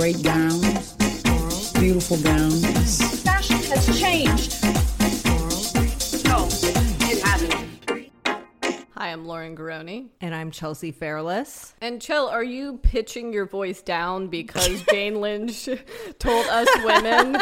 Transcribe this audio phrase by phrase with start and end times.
[0.00, 0.94] great gowns,
[1.74, 3.22] beautiful gowns.
[3.22, 4.64] Fashion has changed.
[6.24, 6.48] No,
[7.06, 8.88] it hasn't.
[8.94, 10.08] Hi, I'm Lauren Garroni.
[10.22, 11.74] And I'm Chelsea Fairless.
[11.82, 15.68] And Chell, are you pitching your voice down because Jane Lynch
[16.18, 17.36] told us women?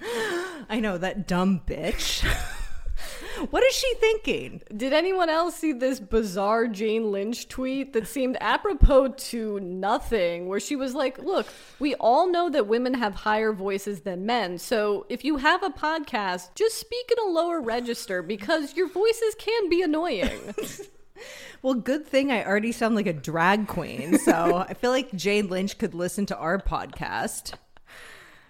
[0.70, 2.24] I know that dumb bitch.
[3.50, 4.62] what is she thinking?
[4.76, 10.46] Did anyone else see this bizarre Jane Lynch tweet that seemed apropos to nothing?
[10.48, 11.46] Where she was like, Look,
[11.78, 14.58] we all know that women have higher voices than men.
[14.58, 19.34] So if you have a podcast, just speak in a lower register because your voices
[19.38, 20.54] can be annoying.
[21.62, 24.18] Well, good thing I already sound like a drag queen.
[24.18, 27.52] So I feel like Jane Lynch could listen to our podcast.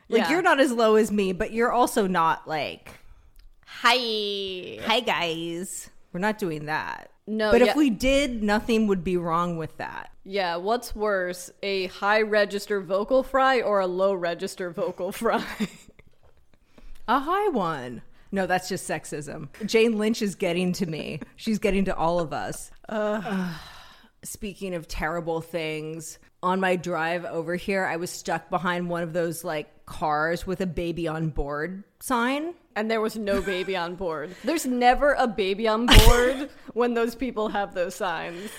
[0.09, 0.31] Like, Yeah.
[0.31, 2.91] you're not as low as me, but you're also not like,
[3.67, 4.79] Hi.
[4.85, 5.91] hi guys.
[6.13, 7.11] We're not doing that.
[7.27, 7.71] No, But yeah.
[7.71, 10.11] if we did, nothing would be wrong with that.
[10.25, 15.45] Yeah, what's worse, a high register vocal fry or a low register vocal fry?
[17.07, 18.01] A high one.
[18.33, 19.49] No, that's just sexism.
[19.67, 21.21] Jane Lynch is getting to me.
[21.37, 22.71] She's getting to all of us.
[22.89, 23.55] Ugh.
[24.23, 29.13] Speaking of terrible things, on my drive over here, I was stuck behind one of
[29.13, 32.55] those like cars with a baby on board sign.
[32.77, 34.35] And there was no baby on board.
[34.45, 38.51] There's never a baby on board when those people have those signs.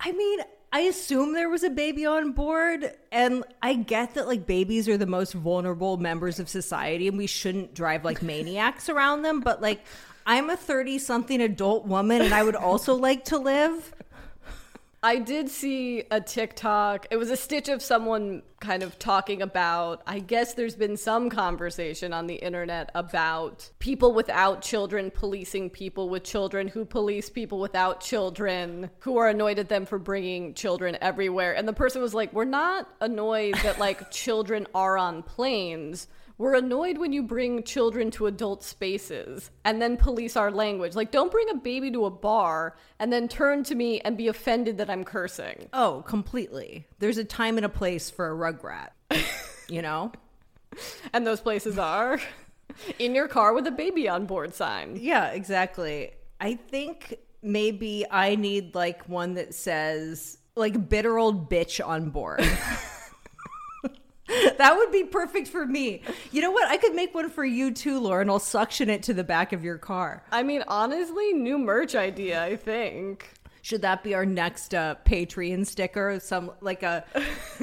[0.00, 0.40] I mean,
[0.72, 4.98] I assume there was a baby on board, and I get that like babies are
[4.98, 9.62] the most vulnerable members of society and we shouldn't drive like maniacs around them, but
[9.62, 9.84] like
[10.26, 13.94] I'm a 30 something adult woman and I would also like to live.
[15.06, 17.06] I did see a TikTok.
[17.12, 20.02] It was a stitch of someone kind of talking about.
[20.04, 26.08] I guess there's been some conversation on the internet about people without children policing people
[26.08, 30.98] with children who police people without children who are annoyed at them for bringing children
[31.00, 31.54] everywhere.
[31.54, 36.08] And the person was like, We're not annoyed that like children are on planes.
[36.38, 40.94] We're annoyed when you bring children to adult spaces and then police our language.
[40.94, 44.28] Like, don't bring a baby to a bar and then turn to me and be
[44.28, 45.68] offended that I'm cursing.
[45.72, 46.86] Oh, completely.
[46.98, 48.90] There's a time and a place for a rugrat.
[49.68, 50.12] you know?
[51.12, 52.20] And those places are
[52.98, 54.98] in your car with a baby on board sign.
[55.00, 56.10] Yeah, exactly.
[56.40, 62.42] I think maybe I need like one that says like bitter old bitch on board.
[64.58, 66.02] that would be perfect for me.
[66.32, 66.68] You know what?
[66.68, 68.28] I could make one for you too, Lauren.
[68.28, 70.22] I'll suction it to the back of your car.
[70.32, 73.32] I mean, honestly, new merch idea, I think.
[73.62, 76.20] Should that be our next uh, Patreon sticker?
[76.20, 77.04] Some like a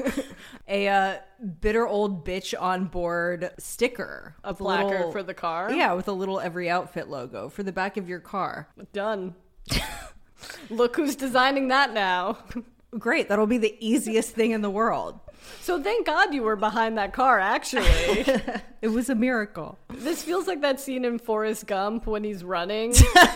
[0.68, 1.16] a uh,
[1.60, 5.72] bitter old bitch on board sticker, A placard little- for the car.
[5.72, 8.68] Yeah, with a little every outfit logo for the back of your car.
[8.92, 9.34] Done.
[10.70, 12.36] Look who's designing that now.
[12.98, 15.18] Great, that'll be the easiest thing in the world.
[15.60, 18.24] So thank God you were behind that car, actually.
[18.84, 19.78] It was a miracle.
[19.88, 22.90] This feels like that scene in Forrest Gump when he's running,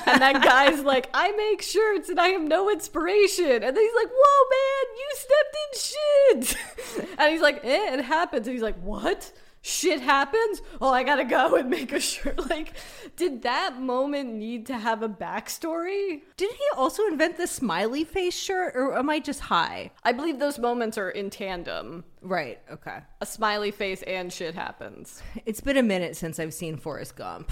[0.07, 3.95] and that guy's like, "I make shirts and I have no inspiration," and then he's
[3.95, 8.63] like, "Whoa, man, you stepped in shit," and he's like, "Eh, it happens," and he's
[8.63, 9.33] like, "What?"
[9.69, 10.63] Shit happens.
[10.81, 12.49] Oh, I gotta go and make a shirt.
[12.49, 12.73] Like,
[13.17, 16.23] did that moment need to have a backstory?
[16.39, 19.91] Did he also invent the smiley face shirt, or am I just high?
[20.05, 22.05] I believe those moments are in tandem.
[22.23, 22.59] Right.
[22.71, 23.01] Okay.
[23.21, 25.23] A smiley face and shit happens.
[25.45, 27.51] It's been a minute since I've seen Forrest Gump.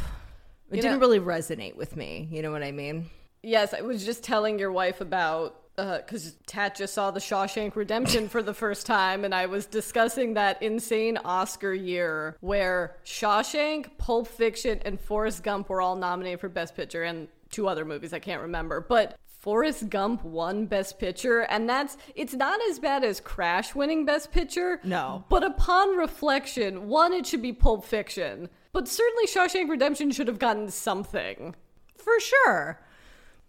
[0.71, 2.29] It You didn't know- really resonate with me.
[2.31, 3.11] You know what I mean?
[3.43, 7.77] Yes, I was just telling your wife about Uh, because Tat just saw the Shawshank
[7.77, 13.99] Redemption for the first time, and I was discussing that insane Oscar year where Shawshank,
[13.99, 18.13] Pulp Fiction, and Forrest Gump were all nominated for Best Picture, and two other movies
[18.13, 19.19] I can't remember, but.
[19.47, 24.33] Forrest Gump won Best Picture, and that's it's not as bad as Crash winning Best
[24.33, 24.81] Picture.
[24.83, 25.25] No.
[25.29, 28.49] But upon reflection, one, it should be Pulp Fiction.
[28.73, 31.55] But certainly Shawshank Redemption should have gotten something.
[31.97, 32.81] For sure.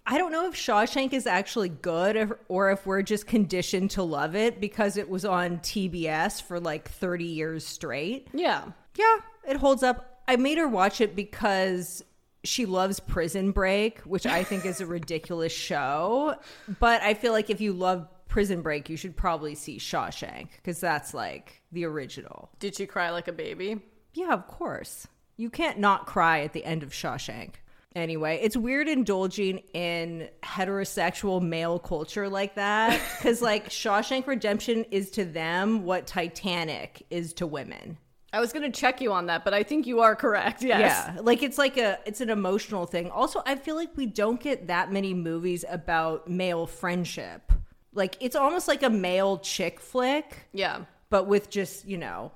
[0.09, 4.37] I don't know if Shawshank is actually good or if we're just conditioned to love
[4.37, 8.29] it because it was on TBS for like 30 years straight.
[8.33, 8.63] Yeah.
[8.95, 10.21] Yeah, it holds up.
[10.25, 12.05] I made her watch it because
[12.45, 16.35] she loves Prison Break, which I think is a ridiculous show.
[16.79, 20.79] But I feel like if you love Prison Break, you should probably see Shawshank because
[20.79, 22.49] that's like the original.
[22.59, 23.81] Did she cry like a baby?
[24.13, 25.05] Yeah, of course.
[25.35, 27.55] You can't not cry at the end of Shawshank.
[27.97, 35.09] Anyway, it's weird indulging in heterosexual male culture like that because, like, Shawshank Redemption is
[35.11, 37.97] to them what Titanic is to women.
[38.31, 40.61] I was going to check you on that, but I think you are correct.
[40.61, 40.79] Yes.
[41.15, 43.09] Yeah, like it's like a it's an emotional thing.
[43.09, 47.51] Also, I feel like we don't get that many movies about male friendship.
[47.93, 50.45] Like it's almost like a male chick flick.
[50.53, 50.81] Yeah.
[51.09, 52.31] but with just, you know,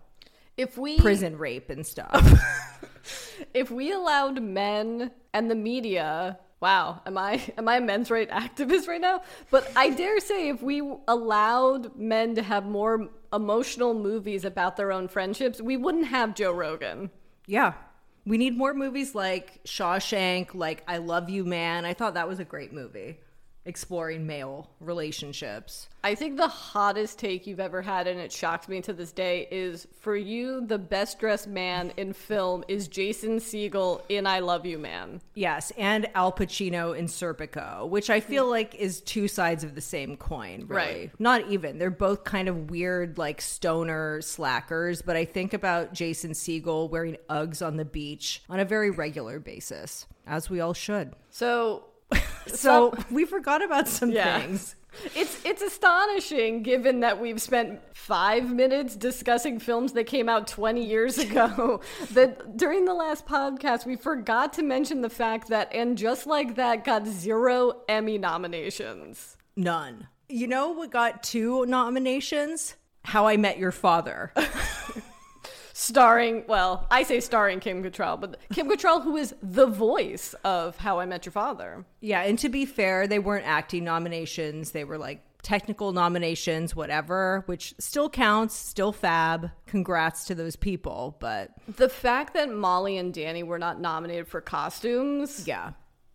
[0.58, 2.16] If we prison rape and stuff.
[3.54, 8.30] if we allowed men and the media wow am i am i a men's right
[8.30, 13.94] activist right now but i dare say if we allowed men to have more emotional
[13.94, 17.10] movies about their own friendships we wouldn't have joe rogan
[17.48, 17.74] yeah.
[18.26, 21.86] We need more movies like Shawshank, like I Love You Man.
[21.86, 23.20] I thought that was a great movie
[23.66, 25.88] exploring male relationships.
[26.04, 29.48] i think the hottest take you've ever had and it shocked me to this day
[29.52, 34.66] is for you the best dressed man in film is jason Segel in i love
[34.66, 39.64] you man Yes, and Al Pacino in Serpico, which I feel like is two sides
[39.64, 40.92] of the same coin, really.
[41.06, 41.12] Right.
[41.20, 41.78] Not even.
[41.78, 47.18] They're both kind of weird, like stoner slackers, but I think about Jason Segel wearing
[47.30, 51.14] Uggs on the beach on a very regular basis, as we all should.
[51.30, 51.86] so
[52.48, 54.40] So we forgot about some Yeah.
[54.40, 54.76] things.
[55.16, 60.84] It's it's astonishing given that we've spent five minutes discussing films that came out 20
[60.86, 61.80] years ago.
[62.12, 66.56] that during the last podcast we forgot to mention the fact that and just like
[66.56, 69.38] that got zero Emmy nominations.
[69.56, 70.08] None.
[70.28, 72.76] You know what got two nominations?
[73.06, 74.34] How I Met Your Father.
[75.74, 80.78] Starring, well, I say starring Kim Cattrall, but Kim Cattrall, who is the voice of
[80.78, 81.86] How I Met Your Father.
[82.02, 84.72] Yeah, and to be fair, they weren't acting nominations.
[84.72, 89.52] They were like technical nominations, whatever, which still counts, still fab.
[89.66, 91.16] Congrats to those people.
[91.20, 95.72] But The fact that Molly and Danny were not nominated for costumes, yeah,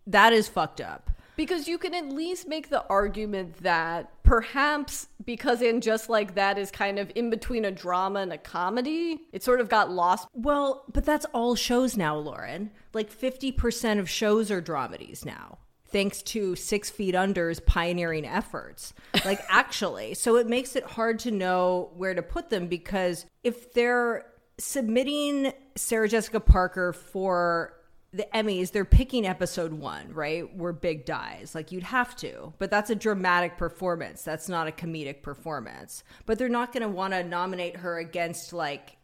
[0.06, 1.10] that is fucked up.
[1.36, 6.58] Because you can at least make the argument that perhaps because in Just Like That
[6.58, 10.28] is kind of in between a drama and a comedy, it sort of got lost.
[10.32, 12.70] Well, but that's all shows now, Lauren.
[12.92, 15.58] Like 50% of shows are dramedies now.
[15.88, 18.92] Thanks to Six Feet Under's pioneering efforts.
[19.24, 20.14] Like, actually.
[20.14, 24.26] So it makes it hard to know where to put them because if they're
[24.58, 27.74] submitting Sarah Jessica Parker for
[28.16, 30.54] the Emmys, they're picking episode one, right?
[30.56, 31.54] Where Big dies.
[31.54, 34.22] Like you'd have to, but that's a dramatic performance.
[34.22, 36.02] That's not a comedic performance.
[36.24, 38.96] But they're not going to want to nominate her against like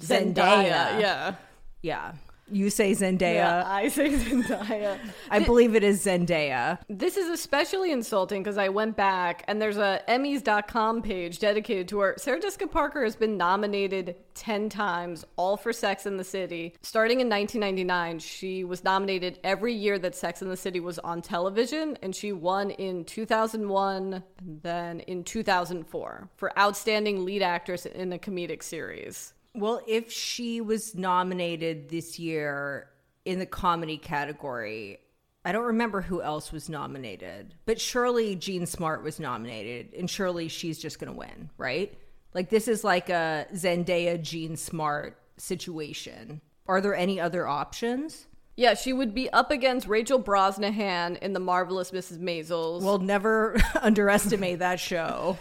[0.00, 1.00] Zendaya.
[1.00, 1.34] Yeah.
[1.82, 2.12] Yeah.
[2.50, 3.34] You say Zendaya.
[3.34, 4.98] Yeah, I say Zendaya.
[5.30, 6.78] I believe it is Zendaya.
[6.88, 12.00] This is especially insulting because I went back and there's a Emmys.com page dedicated to
[12.00, 12.14] her.
[12.18, 16.74] Sarah Jessica Parker has been nominated 10 times, all for Sex in the City.
[16.82, 21.22] Starting in 1999, she was nominated every year that Sex in the City was on
[21.22, 28.12] television, and she won in 2001 and then in 2004 for Outstanding Lead Actress in
[28.12, 29.33] a Comedic Series.
[29.54, 32.88] Well, if she was nominated this year
[33.24, 34.98] in the comedy category,
[35.44, 40.48] I don't remember who else was nominated, but surely Jean Smart was nominated, and surely
[40.48, 41.96] she's just going to win, right?
[42.32, 46.40] Like this is like a Zendaya Jean Smart situation.
[46.66, 48.26] Are there any other options?
[48.56, 52.18] Yeah, she would be up against Rachel Brosnahan in The Marvelous Mrs.
[52.18, 52.82] Maisels.
[52.82, 55.38] Well, never underestimate that show.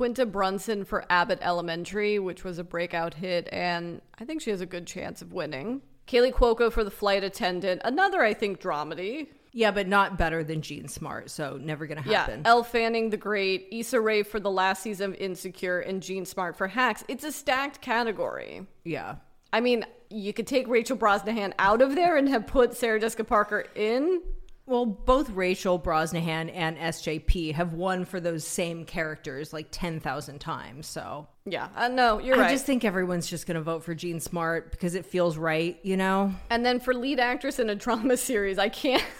[0.00, 4.62] Quinta Brunson for Abbott Elementary, which was a breakout hit, and I think she has
[4.62, 5.82] a good chance of winning.
[6.06, 9.26] Kaley Cuoco for The Flight Attendant, another, I think, dramedy.
[9.52, 12.40] Yeah, but not better than Jean Smart, so never gonna happen.
[12.46, 16.24] Yeah, Elle Fanning the Great, Issa Rae for the last season of Insecure, and Jean
[16.24, 17.04] Smart for Hacks.
[17.06, 18.66] It's a stacked category.
[18.84, 19.16] yeah.
[19.52, 23.24] I mean, you could take Rachel Brosnahan out of there and have put Sarah Jessica
[23.24, 24.22] Parker in.
[24.66, 30.86] Well, both Rachel Brosnahan and SJP have won for those same characters like 10,000 times.
[30.86, 32.50] So Yeah, uh, no, you're I right.
[32.50, 35.96] just think everyone's just going to vote for Jean Smart because it feels right, you
[35.96, 36.32] know?
[36.50, 39.02] And then for lead actress in a drama series, I can't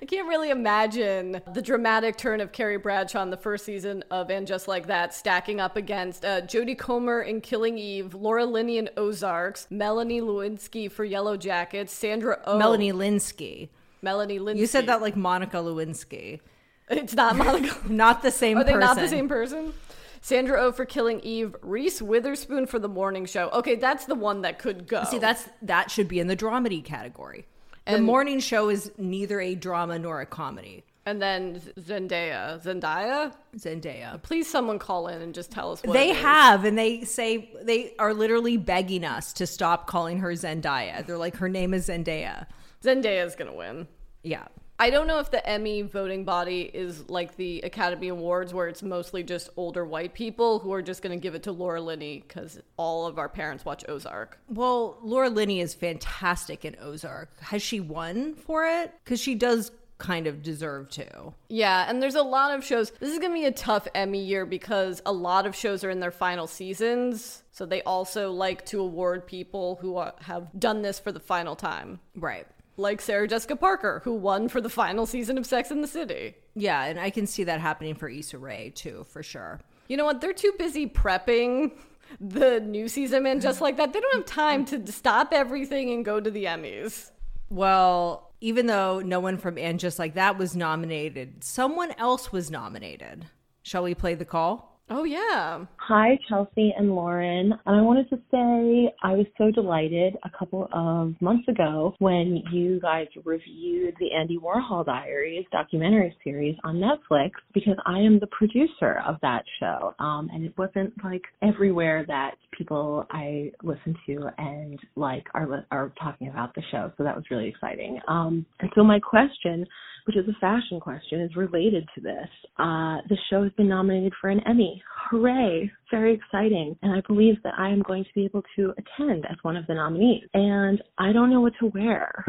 [0.00, 4.30] I can't really imagine the dramatic turn of Carrie Bradshaw in the first season of
[4.30, 8.78] And Just Like That stacking up against uh, Jodie Comer in Killing Eve, Laura Linney
[8.78, 12.56] in Ozarks, Melanie Lewinsky for Yellow Jackets, Sandra Oh.
[12.56, 13.68] Melanie Lynskey.
[14.04, 14.58] Melanie Lynskey.
[14.58, 16.40] You said that like Monica Lewinsky.
[16.90, 17.74] It's not Monica.
[17.88, 18.86] Not the same Are they person.
[18.88, 19.72] not the same person?
[20.20, 23.48] Sandra Oh for Killing Eve, Reese Witherspoon for The Morning Show.
[23.54, 25.02] Okay, that's the one that could go.
[25.04, 27.46] See, that's that should be in the dramedy category.
[27.86, 30.84] the morning show is neither a drama nor a comedy.
[31.06, 32.62] and then Zendaya.
[32.62, 33.32] Zendaya?
[33.56, 34.22] Zendaya.
[34.22, 36.22] Please, someone call in and just tell us what They it is.
[36.22, 41.04] have, and they say they are literally begging us to stop calling her Zendaya.
[41.06, 42.46] They're like, her name is Zendaya.
[42.82, 43.88] Zendaya's gonna win.
[44.24, 44.46] Yeah.
[44.76, 48.82] I don't know if the Emmy voting body is like the Academy Awards, where it's
[48.82, 52.58] mostly just older white people who are just gonna give it to Laura Linney because
[52.76, 54.40] all of our parents watch Ozark.
[54.48, 57.30] Well, Laura Linney is fantastic in Ozark.
[57.40, 58.92] Has she won for it?
[59.04, 61.32] Because she does kind of deserve to.
[61.48, 62.90] Yeah, and there's a lot of shows.
[62.90, 65.90] This is going to be a tough Emmy year because a lot of shows are
[65.90, 67.42] in their final seasons.
[67.52, 71.54] So they also like to award people who are, have done this for the final
[71.54, 72.00] time.
[72.16, 72.46] Right.
[72.76, 76.34] Like Sarah Jessica Parker, who won for the final season of Sex in the City.
[76.54, 79.60] Yeah, and I can see that happening for Issa Rae too, for sure.
[79.88, 80.20] You know what?
[80.20, 81.72] They're too busy prepping
[82.20, 86.04] the new season, and just like that, they don't have time to stop everything and
[86.04, 87.10] go to the Emmys.
[87.50, 92.50] Well, even though no one from And Just Like That was nominated, someone else was
[92.50, 93.26] nominated.
[93.62, 94.73] Shall we play the call?
[94.90, 95.64] Oh, yeah.
[95.76, 97.52] Hi, Chelsea and Lauren.
[97.64, 102.42] And I wanted to say I was so delighted a couple of months ago when
[102.52, 108.26] you guys reviewed the Andy Warhol Diaries documentary series on Netflix because I am the
[108.26, 109.94] producer of that show.
[110.00, 115.94] Um, and it wasn't like everywhere that people I listen to and like are, are
[115.98, 116.92] talking about the show.
[116.98, 118.00] So that was really exciting.
[118.06, 119.66] Um, and so my question
[120.04, 122.28] which is a fashion question, is related to this.
[122.58, 124.73] Uh, the show has been nominated for an Emmy.
[125.10, 125.70] Hooray!
[125.90, 126.76] Very exciting.
[126.82, 129.66] And I believe that I am going to be able to attend as one of
[129.66, 130.24] the nominees.
[130.34, 132.24] And I don't know what to wear.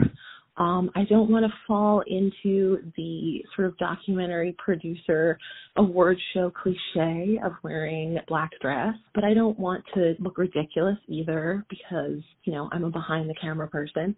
[0.57, 5.37] Um, I don't want to fall into the sort of documentary producer
[5.75, 11.65] award show cliche of wearing black dress, but I don't want to look ridiculous either
[11.69, 14.15] because, you know, I'm a behind the camera person.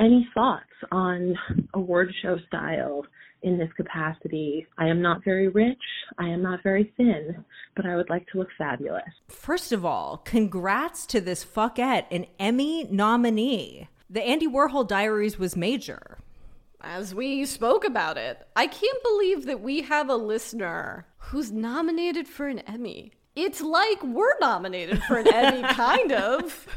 [0.00, 1.34] Any thoughts on
[1.74, 3.04] award show style
[3.42, 4.66] in this capacity?
[4.78, 5.78] I am not very rich.
[6.18, 7.44] I am not very thin,
[7.76, 9.04] but I would like to look fabulous.
[9.28, 13.88] First of all, congrats to this fuckette, an Emmy nominee.
[14.08, 16.18] The Andy Warhol Diaries was major.
[16.80, 22.28] As we spoke about it, I can't believe that we have a listener who's nominated
[22.28, 23.12] for an Emmy.
[23.34, 26.68] It's like we're nominated for an Emmy, kind of.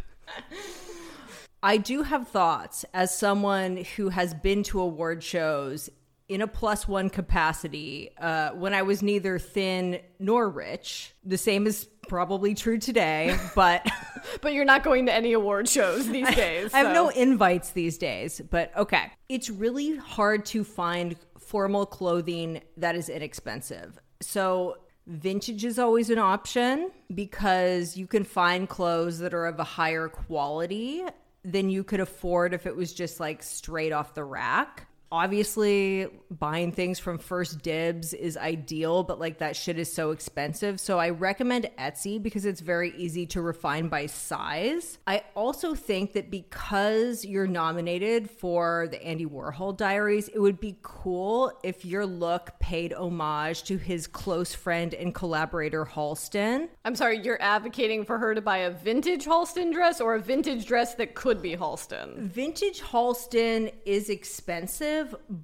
[1.62, 5.90] I do have thoughts as someone who has been to award shows
[6.30, 11.14] in a plus one capacity uh, when I was neither thin nor rich.
[11.24, 13.88] The same is probably true today, but
[14.42, 16.74] But you're not going to any award shows these days.
[16.74, 18.42] I have so- no invites these days.
[18.50, 24.00] But okay, it's really hard to find formal clothing that is inexpensive.
[24.22, 29.64] So vintage is always an option because you can find clothes that are of a
[29.64, 31.04] higher quality
[31.44, 34.88] than you could afford if it was just like straight off the rack.
[35.12, 40.80] Obviously, buying things from First Dibs is ideal, but like that shit is so expensive.
[40.80, 45.00] So I recommend Etsy because it's very easy to refine by size.
[45.08, 50.78] I also think that because you're nominated for the Andy Warhol Diaries, it would be
[50.82, 56.70] cool if your look paid homage to his close friend and collaborator Halston.
[56.86, 60.66] I'm sorry, you're advocating for her to buy a vintage Halston dress or a vintage
[60.66, 62.18] dress that could be Halston.
[62.18, 64.99] Vintage Halston is expensive,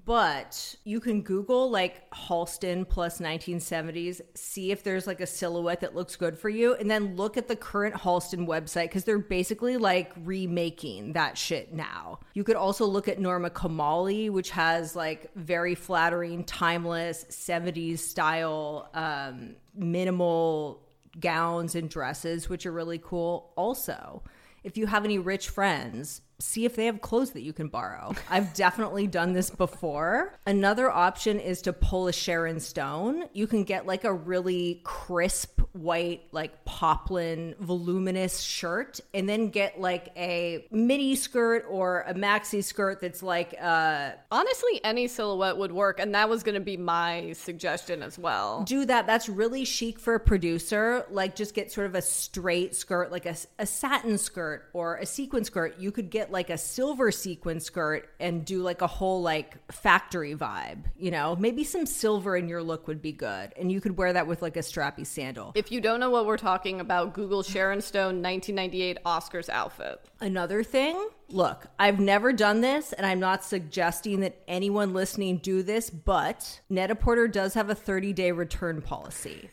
[0.06, 5.96] but you can Google like Halston plus 1970s, see if there's like a silhouette that
[5.96, 9.78] looks good for you, and then look at the current Halston website because they're basically
[9.78, 12.20] like remaking that shit now.
[12.34, 18.90] You could also look at Norma Kamali, which has like very flattering, timeless 70s style,
[18.94, 20.82] um, minimal
[21.20, 23.52] gowns and dresses, which are really cool.
[23.56, 24.24] Also,
[24.64, 28.14] if you have any rich friends, see if they have clothes that you can borrow.
[28.30, 30.38] I've definitely done this before.
[30.46, 33.26] Another option is to pull a Sharon Stone.
[33.34, 39.80] You can get like a really crisp white, like poplin, voluminous shirt, and then get
[39.82, 45.72] like a mini skirt or a maxi skirt that's like uh Honestly, any silhouette would
[45.72, 48.64] work, and that was going to be my suggestion as well.
[48.64, 49.08] do that.
[49.08, 51.06] That's really chic for a producer.
[51.10, 55.06] Like, just get sort of a straight skirt, like a, a satin skirt or a
[55.06, 55.80] sequin skirt.
[55.80, 60.36] You could get like a silver sequin skirt and do like a whole like factory
[60.36, 61.38] vibe, you know?
[61.38, 63.54] Maybe some silver in your look would be good.
[63.58, 65.54] And you could wear that with like a strappy sandal.
[65.56, 70.02] If you don't know what we're talking about, Google Sharon Stone 1998 Oscars outfit.
[70.20, 75.64] Another thing, look, I've never done this and I'm not suggesting that anyone listening do
[75.64, 79.50] this, but Net-a-Porter does have a 30 day return policy.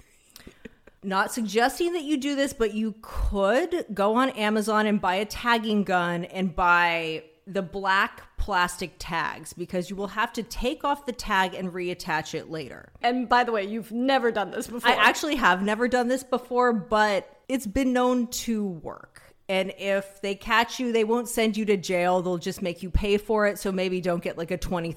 [1.02, 5.24] Not suggesting that you do this, but you could go on Amazon and buy a
[5.24, 11.06] tagging gun and buy the black plastic tags because you will have to take off
[11.06, 12.92] the tag and reattach it later.
[13.02, 14.90] And by the way, you've never done this before.
[14.90, 19.22] I actually have never done this before, but it's been known to work.
[19.48, 22.22] And if they catch you, they won't send you to jail.
[22.22, 23.58] They'll just make you pay for it.
[23.58, 24.96] So maybe don't get like a $20,000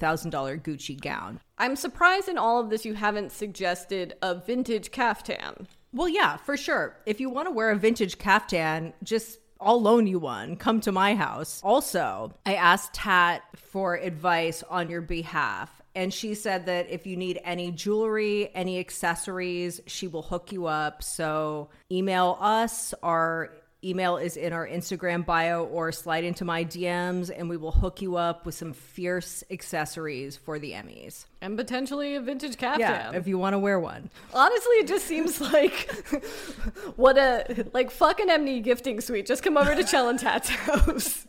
[0.62, 1.40] Gucci gown.
[1.58, 5.68] I'm surprised in all of this you haven't suggested a vintage caftan.
[5.96, 6.98] Well, yeah, for sure.
[7.06, 10.58] If you want to wear a vintage caftan, just I'll loan you one.
[10.58, 11.62] Come to my house.
[11.64, 15.82] Also, I asked Tat for advice on your behalf.
[15.96, 20.66] And she said that if you need any jewelry, any accessories, she will hook you
[20.66, 21.02] up.
[21.02, 22.94] So email us.
[23.02, 23.52] Our
[23.86, 28.01] email is in our Instagram bio or slide into my DMs and we will hook
[28.01, 31.25] you up with some fierce accessories for the Emmys.
[31.42, 32.80] And potentially a vintage caftan.
[32.80, 34.10] Yeah, if you want to wear one.
[34.34, 36.06] Honestly, it just seems like
[36.96, 39.25] what a like fucking Emmy gifting suite.
[39.25, 41.27] Just come over to Chell and Tat's house.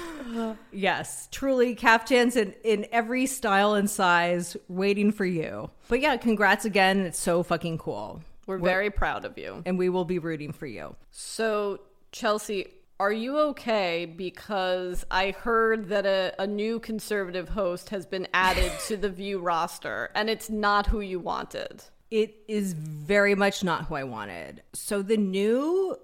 [0.72, 5.70] Yes, truly caftans in, in every style and size waiting for you.
[5.88, 7.01] But yeah, congrats again.
[7.01, 8.22] It's so fucking cool.
[8.46, 9.64] We're very proud of you.
[9.66, 10.96] And we will be rooting for you.
[11.12, 12.68] So, Chelsea,
[13.00, 14.06] are you okay?
[14.06, 19.40] Because I heard that a, a new conservative host has been added to the View
[19.40, 21.84] roster, and it's not who you wanted.
[22.12, 24.62] It is very much not who I wanted.
[24.74, 25.98] So the new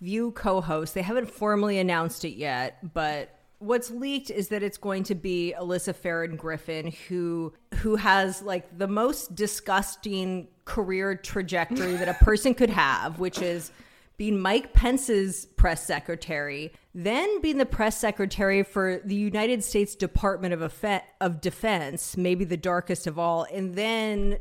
[0.00, 5.04] View co-host, they haven't formally announced it yet, but what's leaked is that it's going
[5.04, 12.08] to be Alyssa Farah Griffin who who has like the most disgusting career trajectory that
[12.08, 13.70] a person could have, which is
[14.16, 20.54] being Mike Pence's press secretary, then being the press secretary for the United States Department
[20.54, 20.84] of,
[21.20, 24.38] of Defense, maybe the darkest of all, and then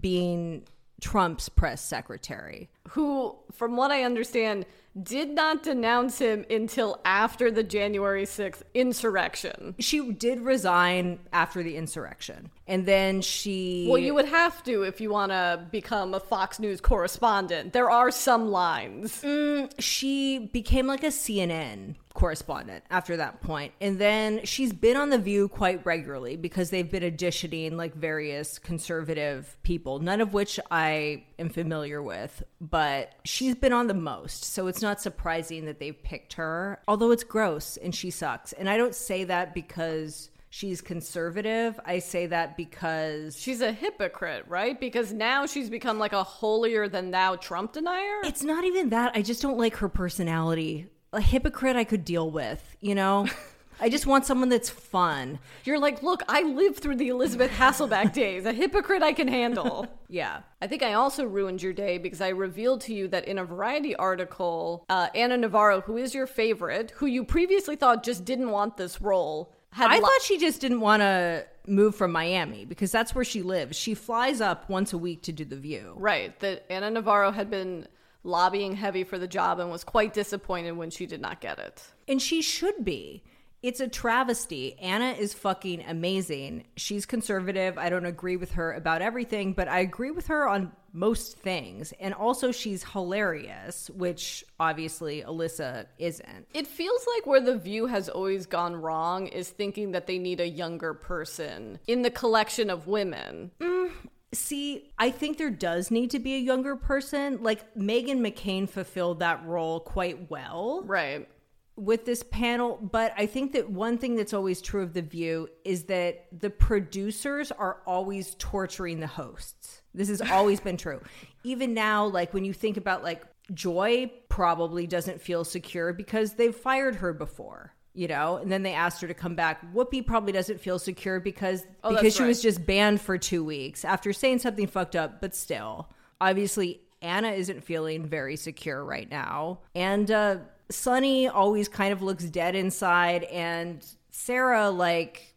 [0.00, 0.64] being
[1.00, 2.70] Trump's press secretary.
[2.90, 4.64] Who, from what I understand,
[5.02, 9.74] did not denounce him until after the January 6th insurrection.
[9.78, 12.50] She did resign after the insurrection.
[12.66, 16.58] And then she Well, you would have to if you want to become a Fox
[16.58, 17.72] News correspondent.
[17.72, 19.22] There are some lines.
[19.22, 23.72] Mm, she became like a CNN correspondent after that point.
[23.80, 28.58] And then she's been on The View quite regularly because they've been auditioning like various
[28.58, 34.44] conservative people, none of which I am familiar with, but she's been on the most.
[34.44, 38.52] So it's not surprising that they've picked her, although it's gross and she sucks.
[38.54, 41.78] And I don't say that because she's conservative.
[41.84, 44.80] I say that because She's a hypocrite, right?
[44.80, 48.20] Because now she's become like a holier than thou Trump denier.
[48.24, 49.12] It's not even that.
[49.14, 50.88] I just don't like her personality.
[51.16, 53.26] A hypocrite I could deal with, you know?
[53.80, 55.38] I just want someone that's fun.
[55.64, 58.46] You're like, look, I lived through the Elisabeth Hasselbeck days.
[58.46, 59.86] A hypocrite I can handle.
[60.08, 60.42] Yeah.
[60.62, 63.44] I think I also ruined your day because I revealed to you that in a
[63.44, 68.50] Variety article, uh, Ana Navarro, who is your favorite, who you previously thought just didn't
[68.52, 72.64] want this role, had I li- thought she just didn't want to move from Miami
[72.64, 73.76] because that's where she lives.
[73.76, 75.94] She flies up once a week to do the view.
[75.96, 77.88] right that Ana Navarro had been
[78.26, 81.82] lobbying heavy for the job and was quite disappointed when she did not get it.
[82.08, 83.22] And she should be.
[83.62, 84.78] It's a travesty.
[84.78, 86.66] Ana is fucking amazing.
[86.76, 87.78] She's conservative.
[87.78, 91.92] I don't agree with her about everything, but I agree with her on most things.
[91.98, 96.46] And also, she's hilarious, which obviously Alyssa isn't.
[96.54, 100.40] It feels like where the view has always gone wrong is thinking that they need
[100.40, 103.50] a younger person in the collection of women.
[103.60, 103.90] Mm,
[104.32, 107.42] See, I think there does need to be a younger person.
[107.42, 110.82] Like Meghan McCain fulfilled that role quite well.
[110.84, 111.28] Right.
[111.76, 115.48] with this panel, but I think that one thing that's always true of The View
[115.64, 119.82] is that the producers are always torturing the hosts.
[119.94, 121.00] This has always been true.
[121.44, 123.22] Even now, like when you think about like
[123.54, 127.74] Joy probably doesn't feel secure because they've fired her before.
[127.96, 129.72] You know, and then they asked her to come back.
[129.74, 132.28] Whoopi probably doesn't feel secure because Oh, because she right.
[132.28, 135.88] was just banned for two weeks after saying something fucked up, but still.
[136.20, 139.60] Obviously, Ana isn't feeling very secure right now.
[139.74, 140.36] And uh
[140.70, 145.34] Sunny always kind of looks dead inside and Sarah like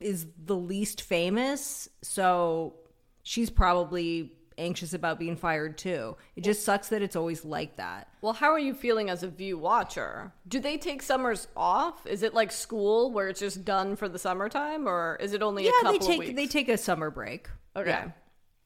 [0.00, 2.74] is the least famous, so
[3.22, 6.16] she's probably anxious about being fired too.
[6.36, 8.08] It just sucks that it's always like that.
[8.22, 10.32] Well, how are you feeling as a view watcher?
[10.48, 12.06] Do they take summers off?
[12.06, 15.64] Is it like school where it's just done for the summertime or is it only
[15.64, 16.36] a Yeah, couple they take of weeks?
[16.36, 17.48] they take a summer break.
[17.76, 17.90] Okay.
[17.90, 18.10] Yeah.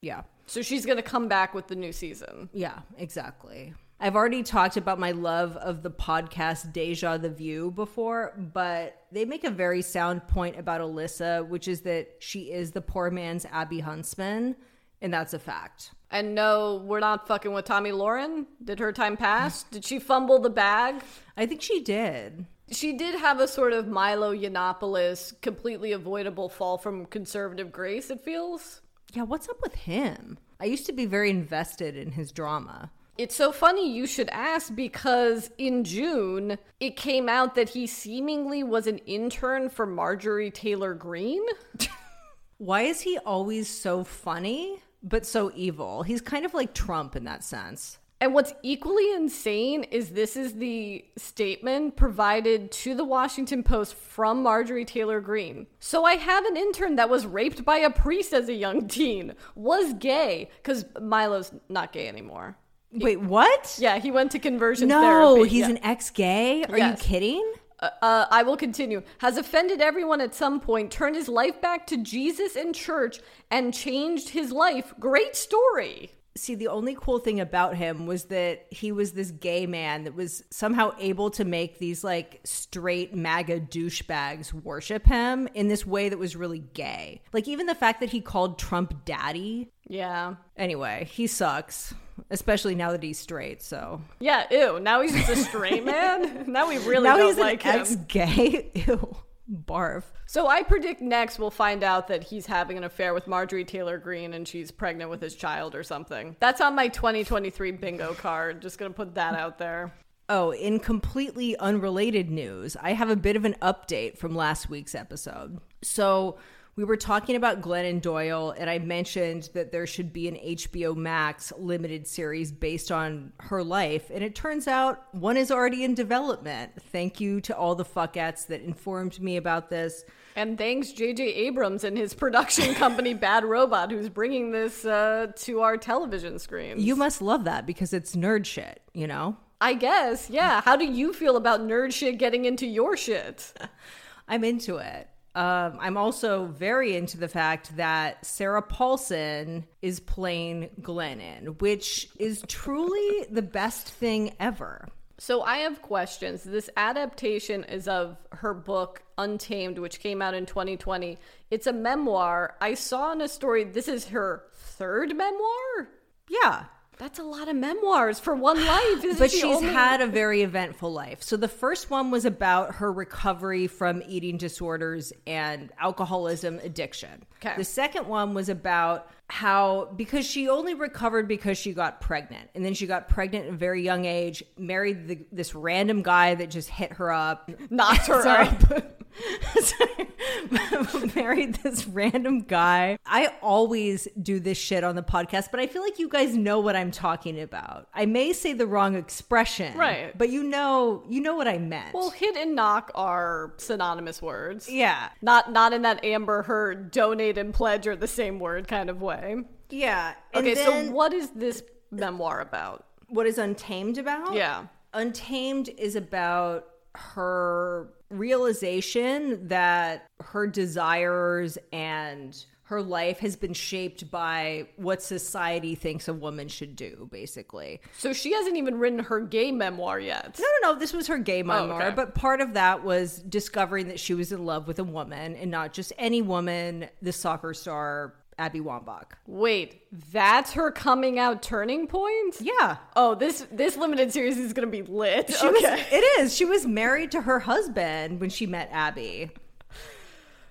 [0.01, 0.21] Yeah.
[0.47, 2.49] So she's going to come back with the new season.
[2.53, 3.73] Yeah, exactly.
[4.03, 9.25] I've already talked about my love of the podcast Deja the View before, but they
[9.25, 13.45] make a very sound point about Alyssa, which is that she is the poor man's
[13.51, 14.55] Abby Huntsman,
[15.01, 15.91] and that's a fact.
[16.11, 18.45] And no, we're not fucking with Tomi Lahren.
[18.63, 19.63] Did her time pass?
[19.71, 21.01] Did she fumble the bag?
[21.37, 22.45] I think she did.
[22.69, 28.21] She did have a sort of Milo Yiannopoulos, completely avoidable fall from conservative grace, it
[28.21, 28.81] feels.
[29.13, 30.37] Yeah, what's up with him?
[30.59, 32.91] I used to be very invested in his drama.
[33.17, 38.63] It's so funny you should ask because in June, it came out that he seemingly
[38.63, 41.45] was an intern for Marjorie Taylor Greene.
[42.57, 46.03] Why is he always so funny but so evil?
[46.03, 47.97] He's kind of like Trump in that sense.
[48.19, 54.43] And what's equally insane is this is the statement provided to the Washington Post from
[54.43, 55.65] Marjorie Taylor Greene.
[55.79, 59.33] So I have an intern that was raped by a priest as a young teen,
[59.55, 62.55] was gay, because Milo's not gay anymore.
[62.93, 63.75] Wait, what?
[63.79, 65.49] Yeah, he went to conversion No, therapy.
[65.49, 65.69] he's Yeah.
[65.69, 66.63] an ex-gay.
[66.65, 66.99] Are Yes.
[67.01, 67.53] you kidding?
[67.81, 71.97] Uh, I will continue, has offended everyone at some point, turned his life back to
[71.97, 74.93] Jesus and church, and changed his life.
[74.99, 76.11] Great story.
[76.35, 80.15] See, the only cool thing about him was that he was this gay man that
[80.15, 86.07] was somehow able to make these like straight MAGA douchebags worship him in this way
[86.07, 87.21] that was really gay.
[87.33, 89.71] Like even the fact that he called Trump daddy.
[89.89, 90.35] Yeah.
[90.55, 91.93] Anyway, he sucks,
[92.29, 93.61] especially now that he's straight.
[93.61, 94.79] So Yeah, ew.
[94.79, 96.45] Now he's just a straight man.
[96.51, 97.81] Now we really now don't he's like an him.
[97.81, 98.71] ex-gay.
[98.87, 99.17] Ew,
[99.65, 100.03] barf.
[100.31, 103.97] So I predict next we'll find out that he's having an affair with Marjorie Taylor
[103.97, 106.37] Greene and she's pregnant with his child or something.
[106.39, 108.61] That's on my 2023 bingo card.
[108.61, 109.93] Just gonna put that out there.
[110.29, 114.95] Oh, in completely unrelated news, I have a bit of an update from last week's
[114.95, 115.59] episode.
[115.81, 116.37] So,
[116.77, 120.95] we were talking about Glennon Doyle, and I mentioned that there should be an HBO
[120.95, 124.09] Max limited series based on her life.
[124.09, 126.71] And it turns out one is already in development.
[126.81, 130.05] Thank you to all the fuckettes that informed me about this.
[130.35, 131.23] And thanks J.J.
[131.23, 136.83] Abrams and his production company Bad Robot, who's bringing this uh, to our television screens.
[136.83, 139.37] You must love that because it's nerd shit, you know?
[139.59, 140.61] I guess, yeah.
[140.61, 143.53] How do you feel about nerd shit getting into your shit?
[144.27, 145.07] I'm into it.
[145.33, 152.43] Um, I'm also very into the fact that Sarah Paulson is playing Glennon, which is
[152.47, 154.89] truly the best thing ever.
[155.21, 156.43] So I have questions.
[156.43, 161.19] This adaptation is of her book Untamed, which came out in 2020.
[161.51, 162.55] It's a memoir.
[162.59, 165.89] I saw in a story this is her third memoir.
[166.27, 166.63] Yeah.
[167.01, 169.03] That's a lot of memoirs for one life.
[169.03, 171.23] Isn't But she she's only- had a very eventful life.
[171.23, 177.25] So the first one was about her recovery from eating disorders and alcoholism addiction.
[177.43, 177.55] Okay.
[177.57, 182.63] The second one was about how because she only recovered because she got pregnant and
[182.63, 186.51] then she got pregnant at a very young age married the, this random guy that
[186.51, 189.00] just hit her up knocked her up.
[191.15, 192.97] married this random guy.
[193.05, 196.59] I always do this shit on the podcast, but I feel like you guys know
[196.59, 197.87] what I'm talking about.
[197.93, 200.17] I may say the wrong expression, Right.
[200.17, 201.93] But you know, you know what I meant.
[201.93, 204.69] Well, hit and knock are synonymous words.
[204.69, 208.89] yeah, Not not in that Amber Heard donate and pledge are the same word kind
[208.89, 209.37] of way.
[209.69, 210.13] yeah.
[210.33, 212.85] Okay, then so what is this memoir about?
[213.07, 214.33] what is Untamed about?
[214.33, 214.67] Yeah.
[214.93, 224.65] Untamed is about her realization that her desires and her life has been shaped by
[224.77, 227.81] what society thinks a woman should do, basically.
[227.97, 230.39] So she hasn't even written her gay memoir yet.
[230.39, 230.79] No, no, no.
[230.79, 231.95] This was her gay oh, memoir, okay.
[231.95, 235.51] but part of that was discovering that she was in love with a woman and
[235.51, 239.13] not just any woman, the soccer star Abby Wambach.
[239.27, 242.37] Wait, that's her coming out turning point?
[242.41, 242.77] Yeah.
[242.95, 245.29] Oh, this this limited series is gonna be lit.
[245.29, 245.51] She okay.
[245.51, 246.35] was, it is.
[246.35, 249.31] She was married to her husband when she met Abby.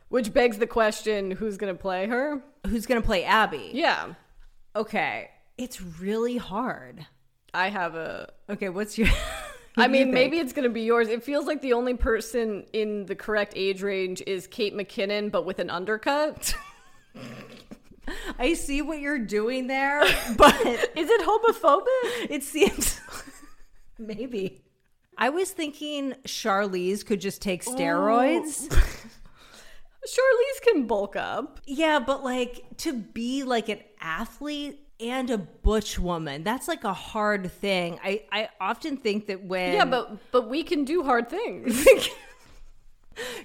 [0.08, 2.42] Which begs the question, who's gonna play her?
[2.66, 3.70] Who's going to play Abby?
[3.72, 4.14] Yeah.
[4.76, 5.30] Okay.
[5.56, 7.06] It's really hard.
[7.52, 9.08] I have a Okay, what's your.
[9.76, 11.08] I mean, maybe it's going to be yours.
[11.08, 15.46] It feels like the only person in the correct age range is Kate McKinnon, but
[15.46, 16.54] with an undercut.
[18.38, 20.00] I see what you're doing there,
[20.36, 22.30] but is it homophobic?
[22.30, 23.00] it seems.
[23.98, 24.62] maybe.
[25.18, 28.68] I was thinking Charlize could just take steroids.
[30.08, 31.60] Charlize can bulk up.
[31.66, 36.94] Yeah, but like to be like an athlete and a butch woman, that's like a
[36.94, 37.98] hard thing.
[38.02, 41.86] I, I often think that when Yeah, but but we can do hard things.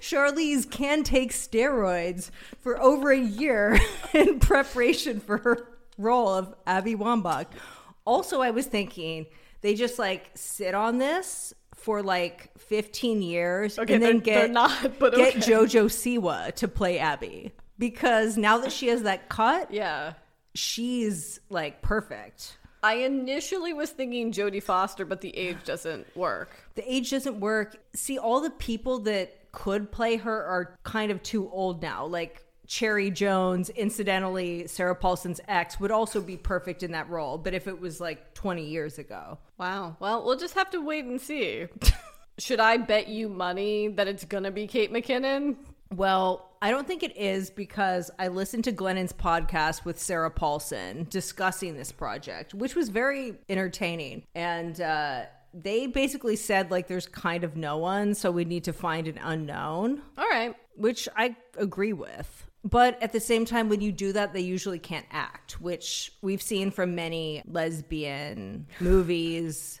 [0.00, 3.78] Charlize can take steroids for over a year
[4.14, 7.46] in preparation for her role of Abby Wambach.
[8.04, 9.26] Also, I was thinking
[9.60, 14.92] they just like sit on this for like 15 years Okay, and then get not,
[14.98, 15.52] but get okay.
[15.52, 20.14] JoJo Siwa to play Abby because now that she has that cut, yeah.
[20.54, 22.58] she's like perfect.
[22.82, 26.50] I initially was thinking Jodie Foster, but the age doesn't work.
[26.76, 27.76] The age doesn't work.
[27.94, 32.04] See, all the people that could play her are kind of too old now.
[32.04, 37.38] Like Cherry Jones, incidentally, Sarah Paulson's ex would also be perfect in that role.
[37.38, 39.96] But if it was like 20 years ago, Wow.
[39.98, 41.66] Well, we'll just have to wait and see.
[42.38, 45.56] Should I bet you money that it's gonna be Kate McKinnon?
[45.94, 51.06] Well, I don't think it is because I listened to Glennon's podcast with Sarah Paulson
[51.08, 54.24] discussing this project, which was very entertaining.
[54.34, 55.22] And uh,
[55.62, 59.18] they basically said, like, there's kind of no one, so we need to find an
[59.22, 60.54] unknown, All right.
[60.74, 62.46] which I agree with.
[62.62, 66.42] But at the same time, when you do that, they usually can't act, which we've
[66.42, 69.80] seen from many lesbian movies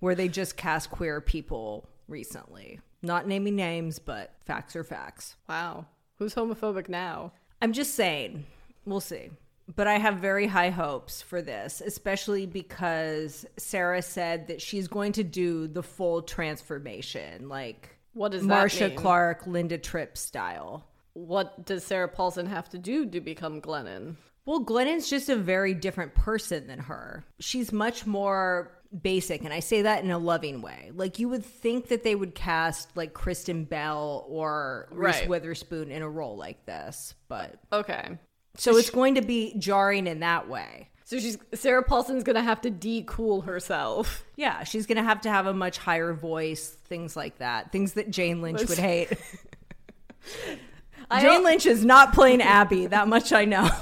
[0.00, 2.80] where they just cast queer people recently.
[3.02, 5.36] Not naming names, but facts are facts.
[5.48, 5.86] Wow.
[6.18, 7.32] Who's homophobic now?
[7.60, 8.46] I'm just saying,
[8.86, 9.30] we'll see.
[9.74, 15.12] But I have very high hopes for this, especially because Sarah said that she's going
[15.12, 18.90] to do the full transformation, like What does Marcia?
[18.90, 20.84] Clark, Linda Tripp style.
[21.14, 24.16] What does Sarah Paulson have to do to become Glennon?
[24.44, 27.24] Well, Glennon's just a very different person than her.
[27.38, 28.72] She's much more
[29.02, 30.90] basic, and I say that in a loving way.
[30.92, 35.28] Like you would think that they would cast like Kristen Bell or Reese Right.
[35.28, 38.18] Witherspoon in a role like this, but Okay.
[38.56, 40.88] So it's going to be jarring in that way.
[41.04, 44.24] So she's Sarah Paulson's gonna have to de-cool herself.
[44.36, 47.70] Yeah, she's going to have to have a much higher voice, things like that.
[47.70, 49.12] Things that Jane Lynch would hate.
[51.20, 53.68] Jane Lynch is not playing Abby, that much I know.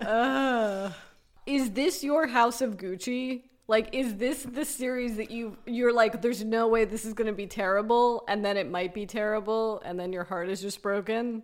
[0.00, 0.92] Uh.
[1.44, 3.42] Is this your House of Gucci?
[3.68, 7.32] Like, is this the series that you you're like, there's no way this is gonna
[7.32, 11.42] be terrible, and then it might be terrible, and then your heart is just broken?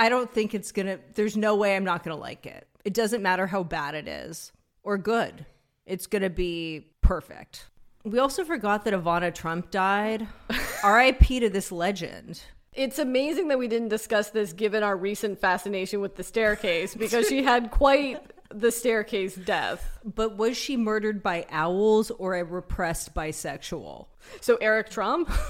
[0.00, 2.66] I don't think it's going to there's no way I'm not going to like it.
[2.86, 4.50] It doesn't matter how bad it is
[4.82, 5.44] or good.
[5.84, 7.66] It's going to be perfect.
[8.02, 10.26] We also forgot that Ivana Trump died.
[10.84, 12.40] RIP to this legend.
[12.72, 17.28] It's amazing that we didn't discuss this given our recent fascination with the staircase because
[17.28, 19.98] she had quite the staircase death.
[20.04, 24.06] But was she murdered by owls or a repressed bisexual?
[24.40, 25.30] So Eric Trump?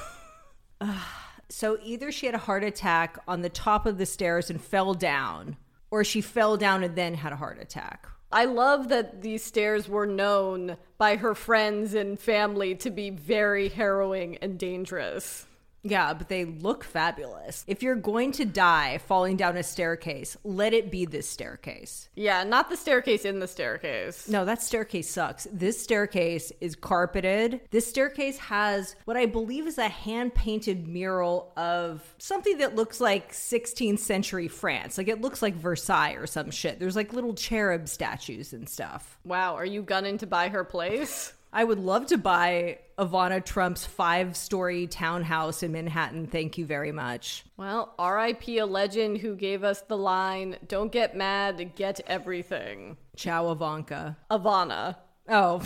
[1.50, 4.94] So either she had a heart attack on the top of the stairs and fell
[4.94, 5.56] down,
[5.90, 8.06] or she fell down and then had a heart attack.
[8.30, 13.68] I love that these stairs were known by her friends and family to be very
[13.68, 15.44] harrowing and dangerous.
[15.82, 17.64] Yeah, but they look fabulous.
[17.66, 22.08] If you're going to die falling down a staircase, let it be this staircase.
[22.14, 24.28] Yeah, not the staircase in the staircase.
[24.28, 25.46] No, that staircase sucks.
[25.52, 27.60] This staircase is carpeted.
[27.70, 33.00] This staircase has what I believe is a hand painted mural of something that looks
[33.00, 34.98] like 16th century France.
[34.98, 36.78] Like it looks like Versailles or some shit.
[36.78, 39.18] There's like little cherub statues and stuff.
[39.24, 41.32] Wow, are you gunning to buy her place?
[41.52, 46.26] I would love to buy Ivana Trump's five story townhouse in Manhattan.
[46.26, 47.44] Thank you very much.
[47.56, 52.96] Well, RIP a legend who gave us the line, don't get mad, get everything.
[53.16, 54.16] Ciao, Ivanka.
[54.30, 54.96] Ivana.
[55.28, 55.62] Oh,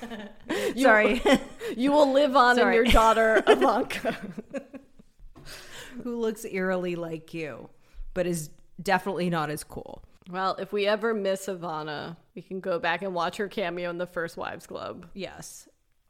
[0.76, 1.22] sorry.
[1.76, 4.16] You will live on in your daughter, Ivanka.
[6.02, 7.68] Who looks eerily like you,
[8.14, 8.50] but is
[8.82, 10.02] definitely not as cool.
[10.30, 13.98] Well, if we ever miss Ivana, we can go back and watch her cameo in
[13.98, 15.06] the First Wives Club.
[15.14, 15.68] Yes,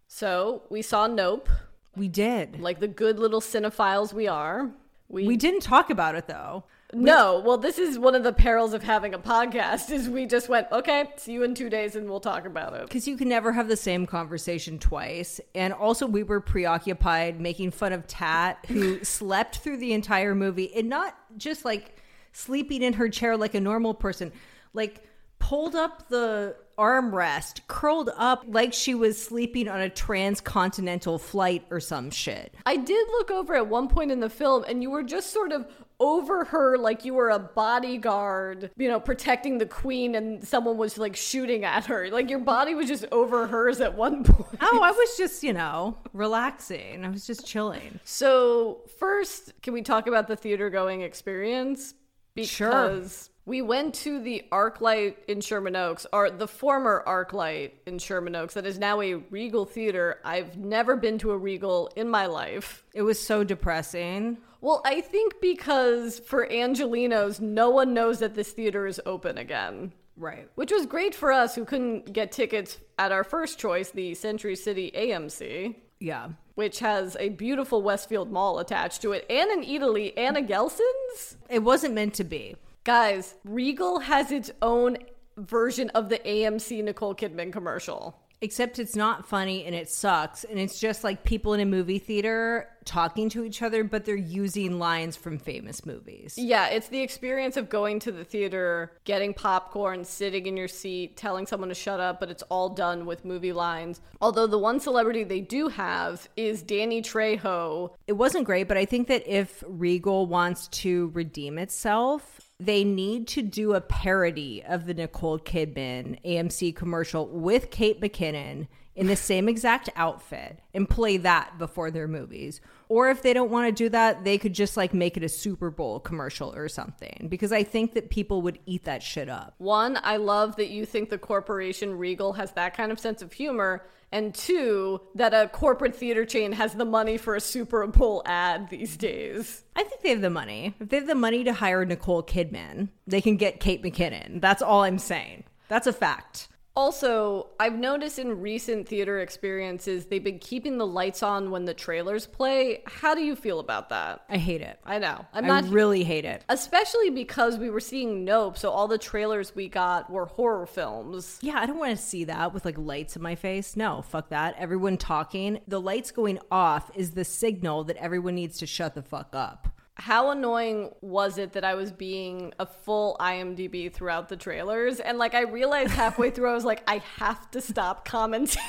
[0.08, 1.48] So we saw Nope,
[1.96, 2.60] we did.
[2.60, 4.70] like the good little cinephiles we are.
[5.08, 6.64] We, We didn't talk about it though.
[6.92, 9.90] no, well, this is one of the perils of having a podcast.
[9.90, 12.82] Is we just went, okay, see you in two days, and we'll talk about it.
[12.82, 15.40] Because you can never have the same conversation twice.
[15.54, 20.72] And also, we were preoccupied making fun of Tat, who slept through the entire movie
[20.74, 21.96] and not just like
[22.32, 24.32] sleeping in her chair like a normal person,
[24.72, 25.04] like
[25.38, 31.80] pulled up the armrest, curled up like she was sleeping on a transcontinental flight or
[31.80, 32.54] some shit.
[32.64, 35.52] I did look over at one point in the film, and you were just sort
[35.52, 35.66] of
[35.98, 40.96] over her like you were a bodyguard, you know, protecting the queen, and someone was
[40.96, 42.08] like shooting at her.
[42.10, 44.58] Like your body was just over hers at one point.
[44.60, 47.04] Oh, I was just, you know, relaxing.
[47.04, 48.00] I was just chilling.
[48.04, 51.94] So, first, can we talk about the theater going experience?
[52.36, 52.68] Sure.
[52.68, 58.36] Because we went to the ArcLight in Sherman Oaks, or the former ArcLight in Sherman
[58.36, 60.20] Oaks, that is now a Regal theater.
[60.24, 62.84] I've never been to a Regal in my life.
[62.94, 64.38] It was so depressing.
[64.60, 69.92] Well, I think because for Angelenos, no one knows that this theater is open again.
[70.16, 70.48] Right.
[70.54, 74.54] Which was great for us who couldn't get tickets at our first choice, the Century
[74.54, 76.28] City AMC, Yeah.
[76.60, 81.38] Which has a beautiful Westfield Mall attached to it, and an Eataly and a Gelson's.
[81.48, 82.54] It wasn't meant to be.
[82.84, 84.98] Guys, Regal has its own
[85.38, 88.14] version of the AMC Nicole Kidman commercial.
[88.42, 90.44] Except it's not funny and it sucks.
[90.44, 94.16] And it's just like people in a movie theater talking to each other, but they're
[94.16, 96.34] using lines from famous movies.
[96.38, 101.16] Yeah, it's the experience of going to the theater, getting popcorn, sitting in your seat,
[101.16, 104.00] telling someone to shut up, but it's all done with movie lines.
[104.20, 107.92] Although the one celebrity they do have is Danny Trejo.
[108.06, 113.26] It wasn't great, but I think that if Regal wants to redeem itself, they need
[113.28, 119.16] to do a parody of the Nicole Kidman AMC commercial with Kate McKinnon in the
[119.16, 122.60] same exact outfit and play that before their movies.
[122.90, 125.28] Or if they don't want to do that, they could just like make it a
[125.28, 129.54] Super Bowl commercial or something because I think that people would eat that shit up.
[129.58, 133.32] One, I love that you think the corporation Regal has that kind of sense of
[133.32, 133.86] humor.
[134.10, 138.68] And two, that a corporate theater chain has the money for a Super Bowl ad
[138.68, 139.62] these days.
[139.76, 140.74] I think they have the money.
[140.80, 144.40] If they have the money to hire Nicole Kidman, they can get Kate McKinnon.
[144.40, 145.44] That's all I'm saying.
[145.68, 146.48] That's a fact.
[146.76, 151.74] Also, I've noticed in recent theater experiences, they've been keeping the lights on when the
[151.74, 152.82] trailers play.
[152.86, 154.24] How do you feel about that?
[154.28, 154.78] I hate it.
[154.86, 155.26] I know.
[155.34, 156.44] I'm I not really hate it.
[156.48, 161.38] especially because we were seeing Nope, so all the trailers we got were horror films.
[161.42, 163.76] Yeah, I don't want to see that with like lights in my face.
[163.76, 164.54] No, fuck that.
[164.56, 165.60] Everyone talking.
[165.66, 169.68] The lights going off is the signal that everyone needs to shut the fuck up.
[170.00, 174.98] How annoying was it that I was being a full IMDb throughout the trailers?
[174.98, 178.62] And like, I realized halfway through, I was like, I have to stop commenting.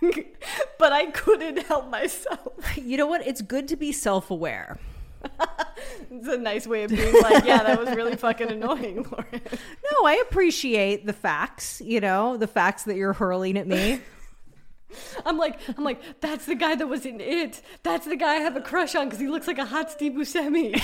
[0.78, 2.78] but I couldn't help myself.
[2.78, 3.26] You know what?
[3.26, 4.78] It's good to be self aware.
[6.10, 9.40] It's a nice way of being like, yeah, that was really fucking annoying, Lauren.
[9.92, 14.00] No, I appreciate the facts, you know, the facts that you're hurling at me.
[15.24, 17.60] I'm like, I'm like, that's the guy that was in it.
[17.82, 20.12] That's the guy I have a crush on because he looks like a hot Steve
[20.12, 20.80] Buscemi.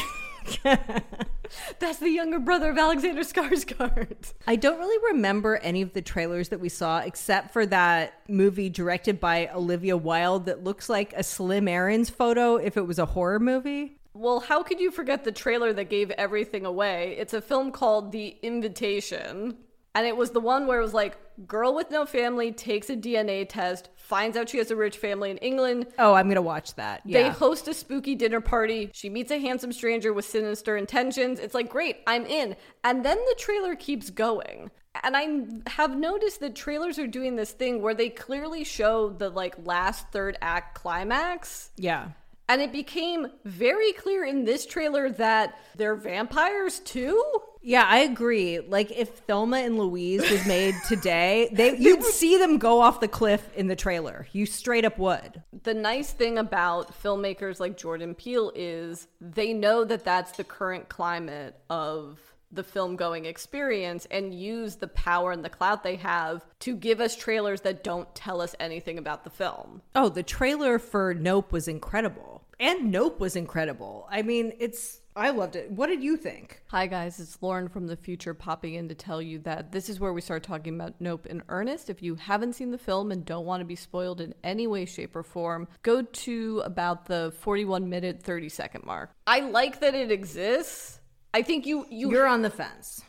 [1.79, 4.33] that's the younger brother of Alexander Skarsgård.
[4.47, 8.69] I don't really remember any of the trailers that we saw except for that movie
[8.71, 13.07] directed by Olivia Wilde that looks like a Slim Aarons photo if it was a
[13.07, 13.99] horror movie.
[14.14, 17.16] Well, how could you forget the trailer that gave everything away?
[17.19, 19.59] It's a film called The Invitation.
[19.97, 22.97] And it was the one where it was like, girl with no family takes a
[22.97, 25.87] DNA test, finds out she has a rich family in England.
[25.99, 27.01] Oh, I'm going to watch that.
[27.07, 28.91] They host a spooky dinner party.
[28.93, 31.41] She meets a handsome stranger with sinister intentions.
[31.41, 32.57] It's like, great, I'm in.
[32.85, 34.71] And then the trailer keeps going.
[35.03, 39.31] And I have noticed that trailers are doing this thing where they clearly show the
[39.31, 41.71] like last third act climax.
[41.79, 42.09] yeah.
[42.49, 47.23] And it became very clear in this trailer that they're vampires too.
[47.61, 48.61] Yeah, I agree.
[48.61, 53.09] Like if Thelma and Louise was made today, they you'd see them go off the
[53.09, 54.29] cliff in the trailer.
[54.31, 55.43] You straight up would.
[55.65, 60.89] The nice thing about filmmakers like Jordan Peele is they know that that's the current
[60.89, 62.21] climate of
[62.53, 67.01] the film going experience and use the power and the clout they have to give
[67.01, 69.83] us trailers that don't tell us anything about the film.
[69.95, 72.36] Oh, the trailer for Nope was incredible.
[72.59, 74.09] And Nope was incredible.
[74.11, 75.71] I mean, it's I loved it.
[75.71, 76.62] What did you think?
[76.69, 80.01] Hi guys, it's Lauren from the future popping in to tell you that this is
[80.01, 81.90] where we start talking about Nope in earnest.
[81.90, 84.85] If you haven't seen the film and don't want to be spoiled in any way,
[84.87, 89.11] shape, or form, go to about the 41 minute 30 second mark.
[89.27, 91.01] I like that it exists.
[91.35, 93.03] I think you you You're on the fence.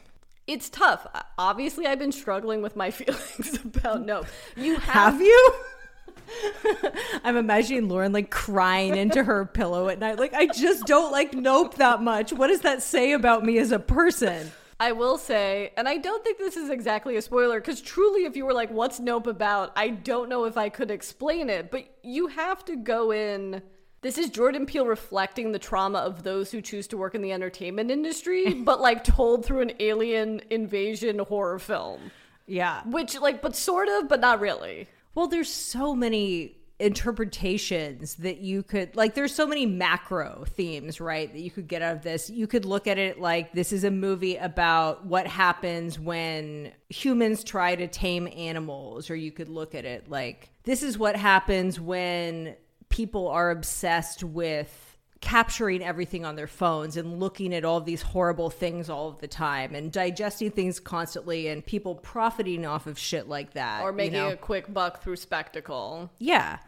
[0.45, 1.07] it's tough.
[1.38, 4.27] Obviously, I've been struggling with my feelings about Nope.
[4.57, 5.53] You have, Have you?
[7.23, 10.19] I'm imagining Lauren like crying into her pillow at night.
[10.19, 12.33] Like, I just don't like Nope that much.
[12.33, 14.51] What does that say about me as a person?
[14.79, 18.35] I will say, and I don't think this is exactly a spoiler, because truly, if
[18.35, 19.71] you were like, what's Nope about?
[19.75, 23.63] I don't know if I could explain it, but you have to go in.
[24.01, 27.31] This is Jordan Peele reflecting the trauma of those who choose to work in the
[27.31, 32.11] entertainment industry, but like told through an alien invasion horror film.
[32.45, 32.83] Yeah.
[32.85, 34.87] Which, like, but sort of, but not really.
[35.17, 41.34] Well, there's so many interpretations that you could like there's so many macro themes right
[41.34, 42.30] that you could get out of this.
[42.30, 47.43] You could look at it like this is a movie about what happens when humans
[47.43, 51.80] try to tame animals or you could look at it like this is what happens
[51.80, 52.56] when
[52.89, 54.87] people are obsessed with
[55.21, 59.27] capturing everything on their phones and looking at all these horrible things all of the
[59.27, 63.97] time and digesting things constantly and people profiting off of shit like that Or you
[63.97, 64.30] making know?
[64.30, 66.10] a quick buck through spectacle.
[66.19, 66.60] Yeah.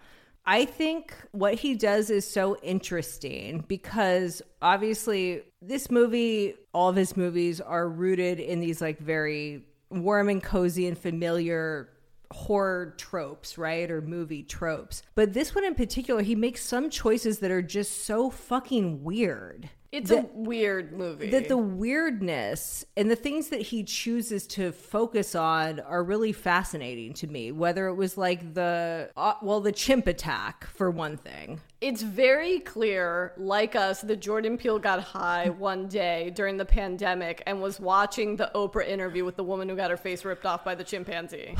[0.45, 7.15] I think what he does is so interesting because obviously this movie, all of his
[7.15, 11.89] movies are rooted in these like very warm and cozy and familiar
[12.31, 13.89] horror tropes, right?
[13.89, 15.01] Or movie tropes.
[15.15, 19.69] But this one in particular, he makes some choices that are just so fucking weird.
[19.91, 21.31] It's a weird movie.
[21.31, 27.13] that the weirdness and the things that he chooses to focus on are really fascinating
[27.13, 31.59] to me whether it was like the uh, well the chimp attack for one thing
[31.81, 37.41] it's very clear, like us, that Jordan Peele got high one day during the pandemic
[37.47, 40.65] and was watching the Oprah interview with the woman who got her face ripped off
[40.65, 41.55] by the chimpanzee.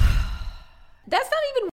[1.09, 1.69] That's not even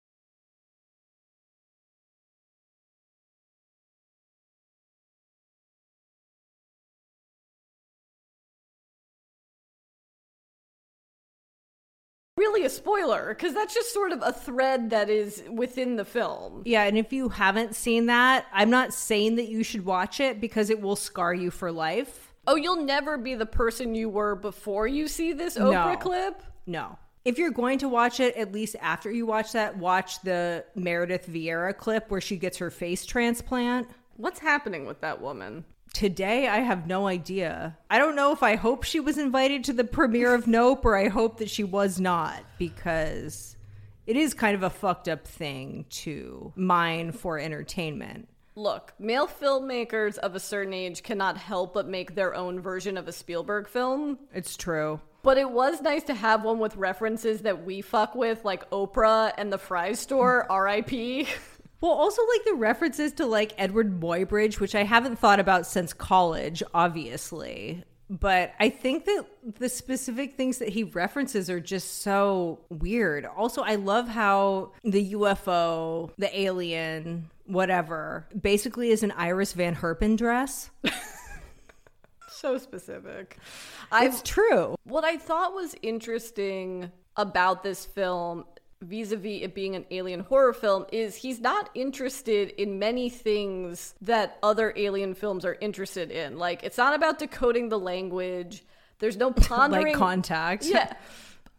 [12.37, 16.63] really a spoiler because that's just sort of a thread that is within the film.
[16.65, 20.41] yeah and if you haven't seen that i'm not saying that you should watch it
[20.41, 24.35] because it will scar you for life Oh, you'll never be the person you were
[24.35, 25.97] before you see this Oprah No.
[25.97, 26.43] clip?
[26.67, 30.65] no if you're going to watch it at least after you watch that watch the
[30.75, 35.65] meredith vieira clip where she gets her face transplant What's happening with that woman?
[35.93, 37.77] Today, I have no idea.
[37.91, 40.97] I don't know if I hope she was invited to the premiere of Nope or
[40.97, 43.57] I hope that she was not because
[44.07, 48.29] it is kind of a fucked up thing to mine for entertainment.
[48.55, 53.09] Look, male filmmakers of a certain age cannot help but make their own version of
[53.09, 54.19] a Spielberg film.
[54.33, 55.01] It's true.
[55.25, 59.33] But it was nice to have one with references that we fuck with, like Oprah
[59.39, 61.27] and the Fry Store, RIP.
[61.81, 65.95] Well, also like the references to like Edward Muybridge, which I haven't thought about since
[65.95, 67.85] college, obviously.
[68.11, 69.25] But I think that
[69.59, 73.25] the specific things that he references are just so weird.
[73.25, 80.19] Also, I love how the UFO, the alien, whatever, basically is an Iris Van Herpen
[80.19, 80.71] dress.
[82.35, 83.39] so specific.
[83.93, 84.77] It's true.
[84.85, 88.45] What I thought was interesting about this film,
[88.83, 93.09] vis a vis it being an alien horror film, is he's not interested in many
[93.09, 96.39] things that other alien films are interested in.
[96.39, 98.65] Like, it's not about decoding the language,
[98.99, 99.87] there's no pondering.
[99.87, 100.65] Like contact.
[100.65, 100.93] Yeah.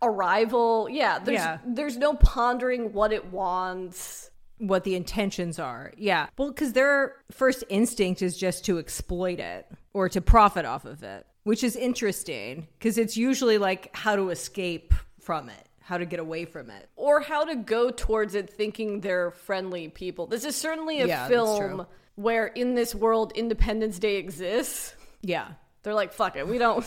[0.02, 0.88] Arrival.
[0.90, 1.20] Yeah.
[1.20, 1.58] There's, Yeah.
[1.66, 4.30] there's no pondering what it wants.
[4.58, 5.92] What the intentions are.
[5.98, 6.28] Yeah.
[6.38, 11.04] Well, because their first instinct is just to exploit it or to profit off of
[11.04, 16.06] it, which is interesting because it's usually like how to escape from it, how to
[16.06, 16.88] get away from it.
[16.96, 20.26] or how to go towards it thinking they're friendly people.
[20.28, 21.86] This is certainly a Yeah, film
[22.16, 24.96] where in this world Independence Day exists.
[25.22, 25.50] Yeah.
[25.84, 26.86] They're like, fuck it, we don't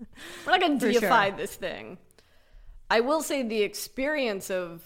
[0.46, 1.36] we're not gonna For deify sure.
[1.36, 1.98] this thing.
[2.90, 4.82] I will say the experience of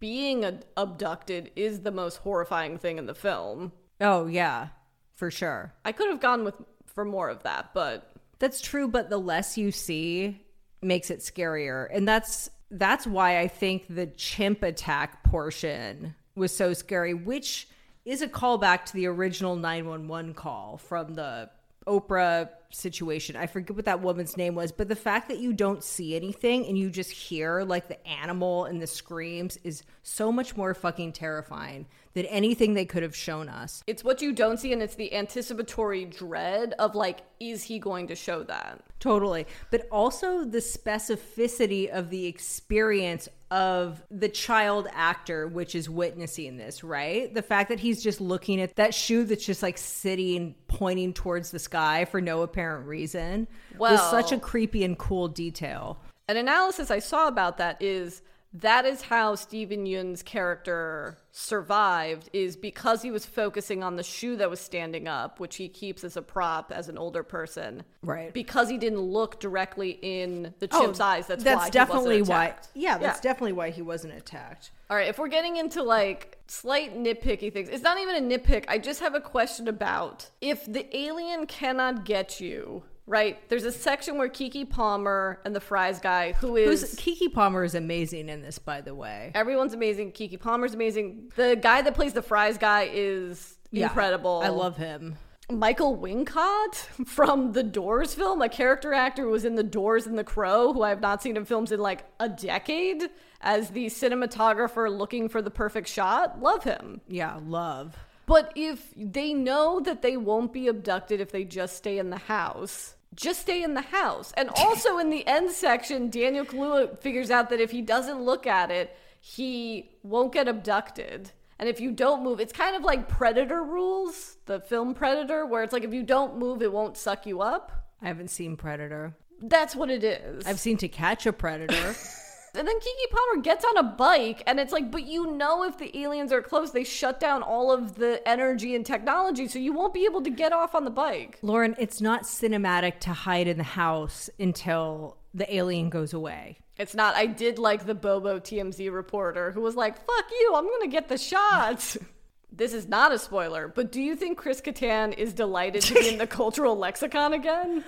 [0.00, 3.72] being ad- abducted is the most horrifying thing in the film.
[4.00, 4.68] Oh, yeah,
[5.14, 5.74] for sure.
[5.84, 6.54] I could have gone with
[6.86, 10.40] for more of that, but That's true, but the less you see
[10.80, 11.88] makes it scarier.
[11.92, 17.66] And that's that's why I think the chimp attack portion was so scary, which
[18.04, 21.50] is a callback to the original 911 call from the
[21.86, 23.36] Oprah situation.
[23.36, 26.66] I forget what that woman's name was, but the fact that you don't see anything
[26.66, 31.12] and you just hear like the animal and the screams is so much more fucking
[31.12, 33.82] terrifying than anything they could have shown us.
[33.86, 38.06] it's what you don't see and it's the anticipatory dread of like is he going
[38.08, 38.82] to show that?
[38.98, 39.46] Totally.
[39.70, 46.84] But also the specificity of the experience of the child actor, which is witnessing this,
[46.84, 47.32] right?
[47.32, 51.50] The fact that he's just looking at that shoe that's just like sitting, pointing towards
[51.50, 55.98] the sky for no apparent reason was such a creepy and cool detail.
[56.28, 58.22] An analysis I saw about that is
[58.54, 64.36] that is how Steven Yeun's character survived is because he was focusing on the shoe
[64.36, 67.84] that was standing up, which he keeps as a prop as an older person.
[68.02, 68.32] Right.
[68.32, 71.26] Because he didn't look directly in the oh, chimp's eyes.
[71.26, 72.54] That's, that's why he definitely why.
[72.74, 73.30] Yeah, that's Yeah.
[73.30, 74.70] definitely why he wasn't attacked.
[74.90, 78.64] All right, if we're getting into like slight nitpicky things, it's not even a nitpick.
[78.68, 83.48] I just have a question about if the alien cannot get you, right?
[83.48, 87.64] There's a section where Keke Palmer and the fries guy, who is Who's Keke Palmer
[87.64, 89.32] is amazing in this, by the way.
[89.34, 90.12] Everyone's amazing.
[90.12, 91.32] Keke Palmer's amazing.
[91.36, 94.42] The guy that plays the fries guy is Yeah, incredible.
[94.44, 95.16] I love him.
[95.50, 96.74] Michael Wincott
[97.06, 100.74] from the Doors film, a character actor who was in The Doors and The Crow,
[100.74, 103.08] who I have not seen in films in like a decade,
[103.40, 106.42] as the cinematographer looking for the perfect shot.
[106.42, 107.00] Love him.
[107.08, 107.96] Yeah, love.
[108.26, 112.18] But if they know that they won't be abducted if they just stay in the
[112.18, 114.32] house, just stay in the house.
[114.36, 118.46] And also in the end section, Daniel Kaluuya figures out that if he doesn't look
[118.46, 121.32] at it, he won't get abducted.
[121.58, 125.62] And if you don't move, it's kind of like Predator rules, the film Predator, where
[125.62, 127.72] it's like if you don't move, it won't suck you up.
[128.00, 129.16] I haven't seen Predator.
[129.40, 130.46] That's what it is.
[130.46, 131.94] I've seen To Catch a Predator.
[132.58, 135.78] And then Keke Palmer gets on a bike, and it's like, but you know, if
[135.78, 139.72] the aliens are close, they shut down all of the energy and technology, so you
[139.72, 141.38] won't be able to get off on the bike.
[141.40, 146.58] Lauren, it's not cinematic to hide in the house until the alien goes away.
[146.76, 147.14] It's not.
[147.14, 151.08] I did like the Bobo TMZ reporter who was like, fuck you, I'm gonna get
[151.08, 151.96] the shots.
[152.52, 156.08] this is not a spoiler, but do you think Chris Kattan is delighted to be
[156.08, 157.84] in the cultural lexicon again?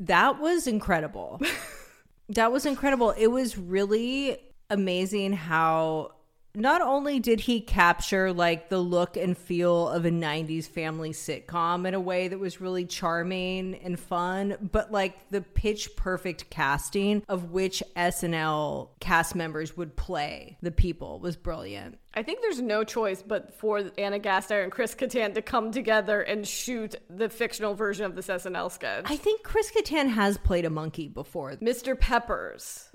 [0.00, 1.42] That was incredible.
[2.28, 3.10] that was incredible.
[3.10, 4.38] It was really
[4.70, 6.13] amazing how
[6.54, 11.86] not only did he capture like the look and feel of a 90s family sitcom
[11.86, 17.22] in a way that was really charming and fun but like the pitch perfect casting
[17.28, 22.84] of which SNL cast members would play the people was brilliant I think there's no
[22.84, 27.74] choice but for Ana Gasteyer and Chris Kattan to come together and shoot the fictional
[27.74, 29.06] version of this SNL sketch.
[29.08, 31.98] I think Chris Kattan has played a monkey before Mr.
[31.98, 32.88] Peepers.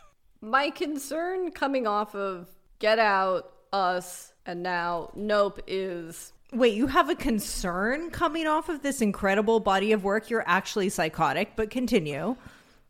[0.40, 2.46] My concern coming off of
[2.82, 8.82] Get Out, Us, and now Nope is Wait, you have a concern coming off of
[8.82, 10.28] this incredible body of work?
[10.28, 12.36] You're actually psychotic, but continue.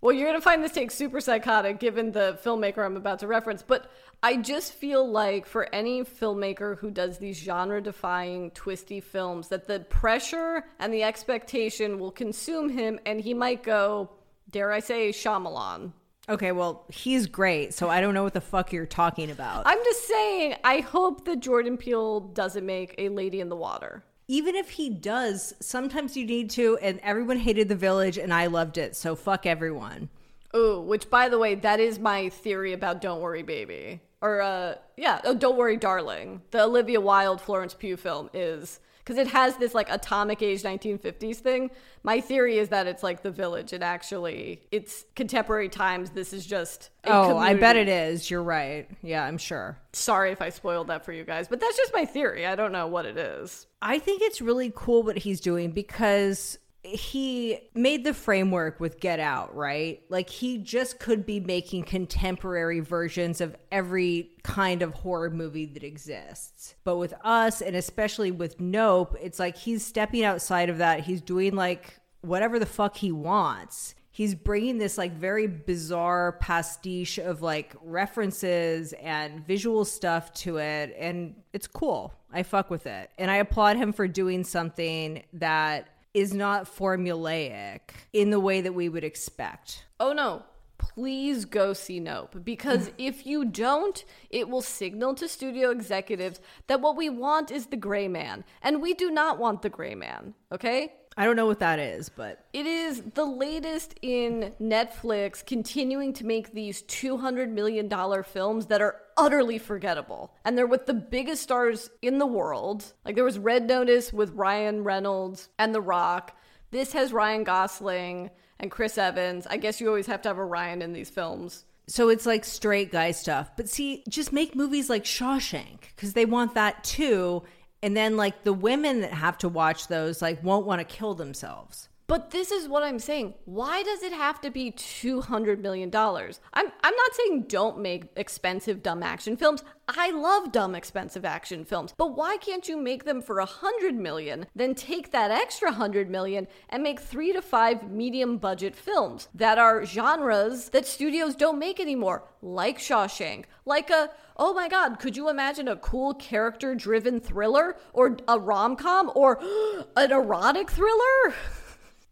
[0.01, 3.27] Well, you're going to find this take super psychotic given the filmmaker I'm about to
[3.27, 3.91] reference, but
[4.23, 9.67] I just feel like for any filmmaker who does these genre defying, twisty films, that
[9.67, 14.09] the pressure and the expectation will consume him and he might go,
[14.51, 15.93] dare I say, Shyamalan.
[16.29, 19.65] Okay, well, he's great, so I don't know what the fuck you're talking about.
[19.67, 24.05] I'm just saying, I hope that Jordan Peele doesn't make a lady in the water.
[24.29, 28.47] Even if he does, sometimes you need to, and everyone hated The Village, and I
[28.47, 30.09] loved it, so fuck everyone.
[30.55, 34.01] Ooh, which by the way, that is my theory about Don't Worry Baby.
[34.21, 36.43] Or uh yeah, oh, Don't Worry Darling.
[36.51, 41.37] The Olivia Wilde Florence Pugh film is because it has this like atomic age 1950s
[41.37, 41.71] thing.
[42.03, 46.11] My theory is that it's like The Village and actually it's contemporary times.
[46.11, 48.31] This is just a Oh, I bet it is.
[48.31, 48.89] You're right.
[49.03, 49.79] Yeah, I'm sure.
[49.93, 52.47] Sorry if I spoiled that for you guys, but that's just my theory.
[52.47, 53.67] I don't know what it is.
[53.81, 59.21] I think it's really cool what he's doing because he made the framework with Get
[59.21, 60.03] Out, right?
[60.09, 65.85] Like he just could be making contemporary versions of every kind of horror movie that
[65.85, 66.75] exists.
[66.83, 71.01] But with us and especially with Nope, it's like he's stepping outside of that.
[71.01, 73.95] He's doing like whatever the fuck he wants.
[74.11, 80.97] He's bringing this like very bizarre pastiche of like references and visual stuff to it
[80.99, 82.13] and it's cool.
[82.33, 83.11] I fuck with it.
[83.19, 87.81] And I applaud him for doing something that is not formulaic
[88.13, 89.85] in the way that we would expect.
[89.99, 90.45] Oh no.
[90.79, 96.81] Please go see Nope because if you don't, it will signal to studio executives that
[96.81, 98.45] what we want is the gray man.
[98.63, 100.93] And we do not want the gray man, okay?
[101.17, 106.25] I don't know what that is, but It is the latest in Netflix continuing to
[106.27, 107.89] make these $200 million
[108.25, 110.35] films that are utterly forgettable.
[110.45, 112.93] And they're with the biggest stars in the world.
[113.05, 116.37] Like there was Red Notice with Ryan Reynolds and The Rock.
[116.71, 119.47] This has Ryan Gosling and Chris Evans.
[119.49, 121.65] I guess you always have to have a Ryan in these films.
[121.89, 123.51] so it's like straight guy stuff.
[123.57, 127.43] But see, just make movies like Shawshank because they want that too.
[127.83, 131.15] And then like the women that have to watch those like won't want to kill
[131.15, 131.89] themselves.
[132.13, 133.33] But this is what I'm saying.
[133.47, 135.91] Why does it have to be $200 million?
[135.95, 139.65] I'm, I'm not saying don't make expensive, dumb action films.
[139.89, 141.95] I love dumb, expensive action films.
[141.97, 146.49] But why can't you make them for 100 million, then take that extra 100 million
[146.69, 151.81] and make three to five medium budget films that are genres that studios don't make
[151.81, 157.21] anymore, like Shawshank, like a oh my god, could you imagine a cool character driven
[157.21, 159.41] thriller or a rom com or
[159.97, 161.35] an erotic thriller?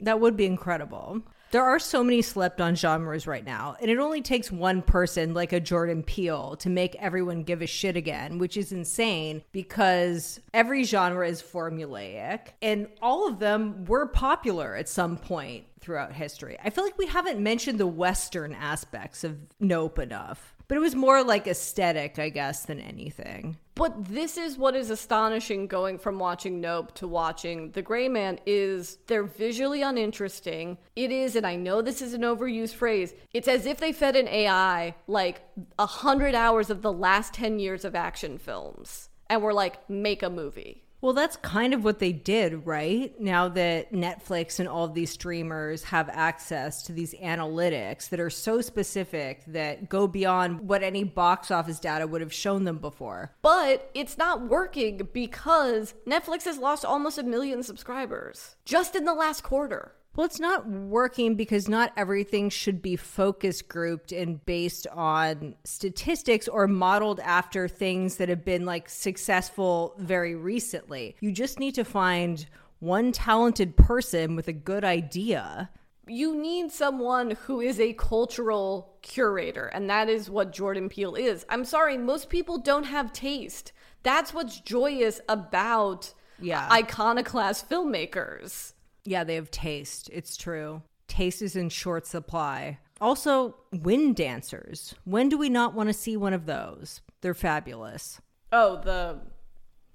[0.00, 1.22] That would be incredible.
[1.50, 5.34] There are so many slept on genres right now, and it only takes one person
[5.34, 10.38] like a Jordan Peele to make everyone give a shit again, which is insane because
[10.54, 16.56] every genre is formulaic and all of them were popular at some point throughout history.
[16.62, 20.94] I feel like we haven't mentioned the Western aspects of Nope enough, but it was
[20.94, 23.56] more like aesthetic, I guess, than anything.
[23.80, 28.38] But this is what is astonishing going from watching Nope to watching The Gray Man
[28.44, 30.76] is they're visually uninteresting.
[30.96, 34.16] It is, and I know this is an overused phrase, it's as if they fed
[34.16, 35.40] an AI like
[35.78, 40.22] a hundred hours of the last 10 years of action films and were like, make
[40.22, 40.84] a movie.
[41.02, 43.18] Well, that's kind of what they did, right?
[43.18, 48.30] Now that Netflix and all of these streamers have access to these analytics that are
[48.30, 53.32] so specific that go beyond what any box office data would have shown them before.
[53.40, 59.14] But it's not working because Netflix has lost almost a million subscribers just in the
[59.14, 59.92] last quarter.
[60.16, 66.48] Well, it's not working because not everything should be focus grouped and based on statistics
[66.48, 71.14] or modeled after things that have been like successful very recently.
[71.20, 72.44] You just need to find
[72.80, 75.70] one talented person with a good idea.
[76.08, 81.46] You need someone who is a cultural curator, and that is what Jordan Peele is.
[81.48, 83.72] I'm sorry, most people don't have taste.
[84.02, 86.66] That's what's joyous about Yeah.
[86.72, 88.72] iconoclast filmmakers.
[89.04, 90.10] Yeah, they have taste.
[90.12, 90.82] It's true.
[91.08, 92.78] Taste is in short supply.
[93.00, 94.94] Also, wind dancers.
[95.04, 97.00] When do we not want to see one of those?
[97.22, 98.20] They're fabulous.
[98.52, 99.18] Oh, the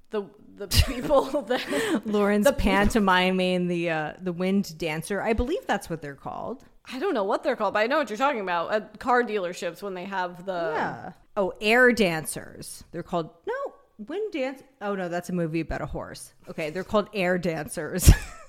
[0.10, 0.24] the
[0.56, 5.22] the people that Lauren's pantomiming the uh, the wind dancer.
[5.22, 6.64] I believe that's what they're called.
[6.92, 8.72] I don't know what they're called, but I know what you're talking about.
[8.72, 11.12] At car dealerships when they have the Yeah.
[11.38, 12.84] Oh, air dancers.
[12.92, 13.74] They're called no
[14.08, 14.64] wind dance.
[14.82, 16.34] Oh no, that's a movie about a horse.
[16.50, 18.10] Okay, they're called air dancers.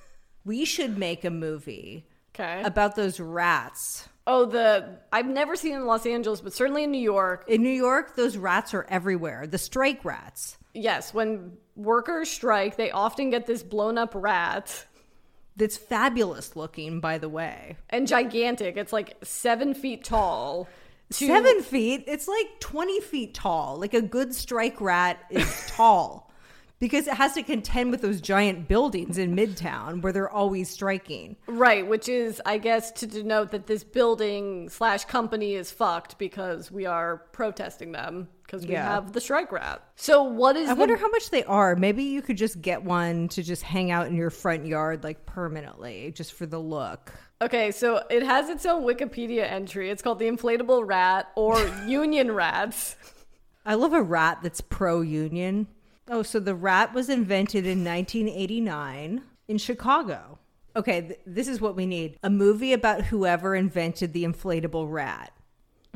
[0.46, 2.62] we should make a movie Okay.
[2.64, 4.08] about those rats.
[4.26, 7.44] oh, the I've never seen it in Los Angeles, but certainly in New York.
[7.48, 9.46] In New York, those rats are everywhere.
[9.46, 10.56] The strike rats.
[10.74, 14.84] Yes, when workers strike, they often get this blown up rat
[15.56, 17.76] That's fabulous looking, by the way.
[17.90, 18.76] and gigantic.
[18.76, 20.68] It's like seven feet tall.
[21.10, 22.04] Seven feet.
[22.06, 23.78] It's like 20 feet tall.
[23.78, 26.25] Like a good strike rat is tall
[26.78, 31.36] because it has to contend with those giant buildings in Midtown where they're always striking.
[31.46, 36.70] Right, which is, I guess, to denote that this building slash company is fucked because
[36.70, 38.84] we are protesting them because we Yeah.
[38.88, 39.82] have the strike rat.
[39.96, 41.74] So what is I the wonder how much they are.
[41.74, 45.26] Maybe you could just get one to just hang out in your front yard like
[45.26, 47.12] permanently, just for the look.
[47.42, 49.90] Okay, so it has its own Wikipedia entry.
[49.90, 52.96] It's called the inflatable rat or union rats.
[53.64, 55.66] I love a rat that's pro union.
[56.08, 60.38] Oh, so the rat was invented in 1989 in Chicago.
[60.74, 65.32] Okay, th- this is what we need a movie about whoever invented the inflatable rat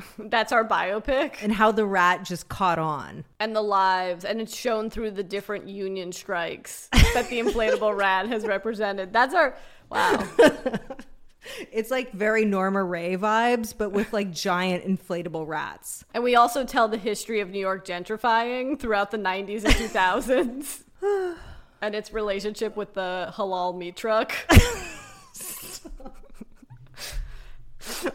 [0.19, 3.25] That's our biopic and how the rat just caught on.
[3.39, 8.27] and the lives, and it's shown through the different union strikes that the inflatable rat
[8.29, 9.13] has represented.
[9.13, 9.57] That's our
[9.91, 10.27] wow.
[11.73, 16.05] It's like very Norma Rae vibes, but with like giant inflatable rats.
[16.15, 20.83] And we also tell the history of New York gentrifying throughout the 90s and 2000s
[21.83, 24.33] and its relationship with the halal meat truck.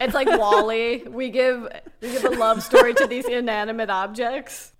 [0.00, 1.04] it's like WALL-E.
[1.08, 1.68] We give
[2.00, 4.72] we give a love story to these inanimate objects.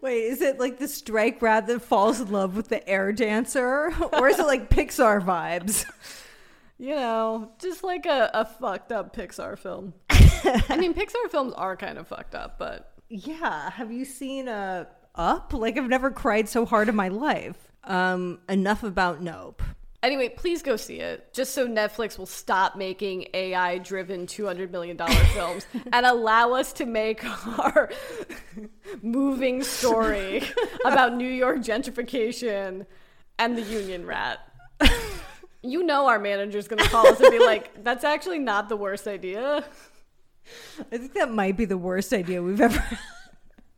[0.00, 3.94] Wait, is it like the strike rat that falls in love with the air dancer?
[4.12, 5.86] Or is it like Pixar vibes?
[6.84, 9.94] You know, just like a, a fucked up Pixar film.
[10.10, 13.70] I mean, Pixar films are kind of fucked up, but Yeah.
[13.70, 15.54] Have you seen uh, Up?
[15.54, 17.56] Like, I've never cried so hard in my life.
[17.84, 19.62] Um, enough about Nope.
[20.02, 24.98] Anyway, please go see it, just so Netflix will stop making AI driven $200 million
[25.32, 27.24] films and allow us to make
[27.58, 27.90] our
[29.02, 30.42] moving story
[30.84, 32.84] about New York gentrification
[33.38, 34.40] and the union rat.
[35.64, 38.76] You know, our manager's going to call us and be like, that's actually not the
[38.76, 39.64] worst idea.
[40.92, 42.84] I think that might be the worst idea we've ever.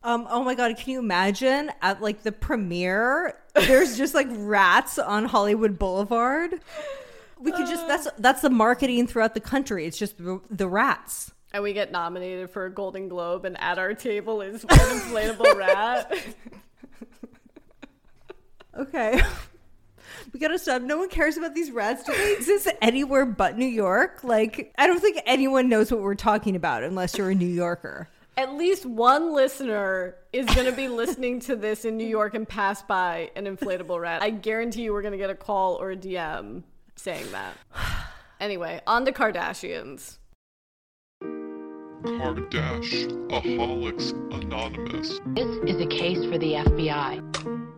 [0.03, 0.27] um.
[0.29, 0.77] Oh my god!
[0.77, 3.39] Can you imagine at like the premiere?
[3.55, 6.61] There's just like rats on Hollywood Boulevard.
[7.39, 9.87] We could just that's that's the marketing throughout the country.
[9.87, 11.33] It's just the, the rats.
[11.53, 15.55] And we get nominated for a Golden Globe, and at our table is one inflatable
[15.57, 16.13] rat.
[18.79, 19.23] Okay.
[20.33, 20.83] We gotta stop.
[20.83, 22.03] No one cares about these rats.
[22.05, 24.25] Do they exist anywhere but New York?
[24.25, 28.09] Like, I don't think anyone knows what we're talking about unless you're a New Yorker.
[28.39, 32.47] At least one listener is going to be listening to this in New York and
[32.47, 34.21] pass by an inflatable rat.
[34.23, 36.63] I guarantee you we're going to get a call or a DM
[36.97, 37.55] saying that.
[38.39, 40.19] Anyway, on to Kardashians.
[42.03, 43.13] Kardashians
[44.35, 45.21] Anonymous.
[45.29, 47.76] This is a case for the FBI.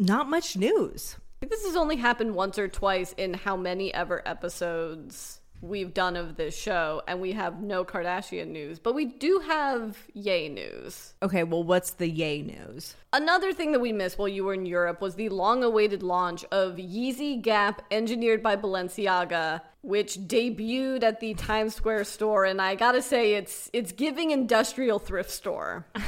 [0.00, 1.16] Not much news.
[1.46, 6.36] This has only happened once or twice in how many ever episodes we've done of
[6.36, 11.12] this show, and we have no Kardashian news, but we do have yay news.
[11.22, 12.96] Okay, well, what's the yay news?
[13.12, 16.46] Another thing that we missed while you were in Europe was the long awaited launch
[16.50, 22.74] of Yeezy Gap engineered by Balenciaga, which debuted at the Times Square store and I
[22.74, 25.84] got to say it's it's giving industrial thrift store.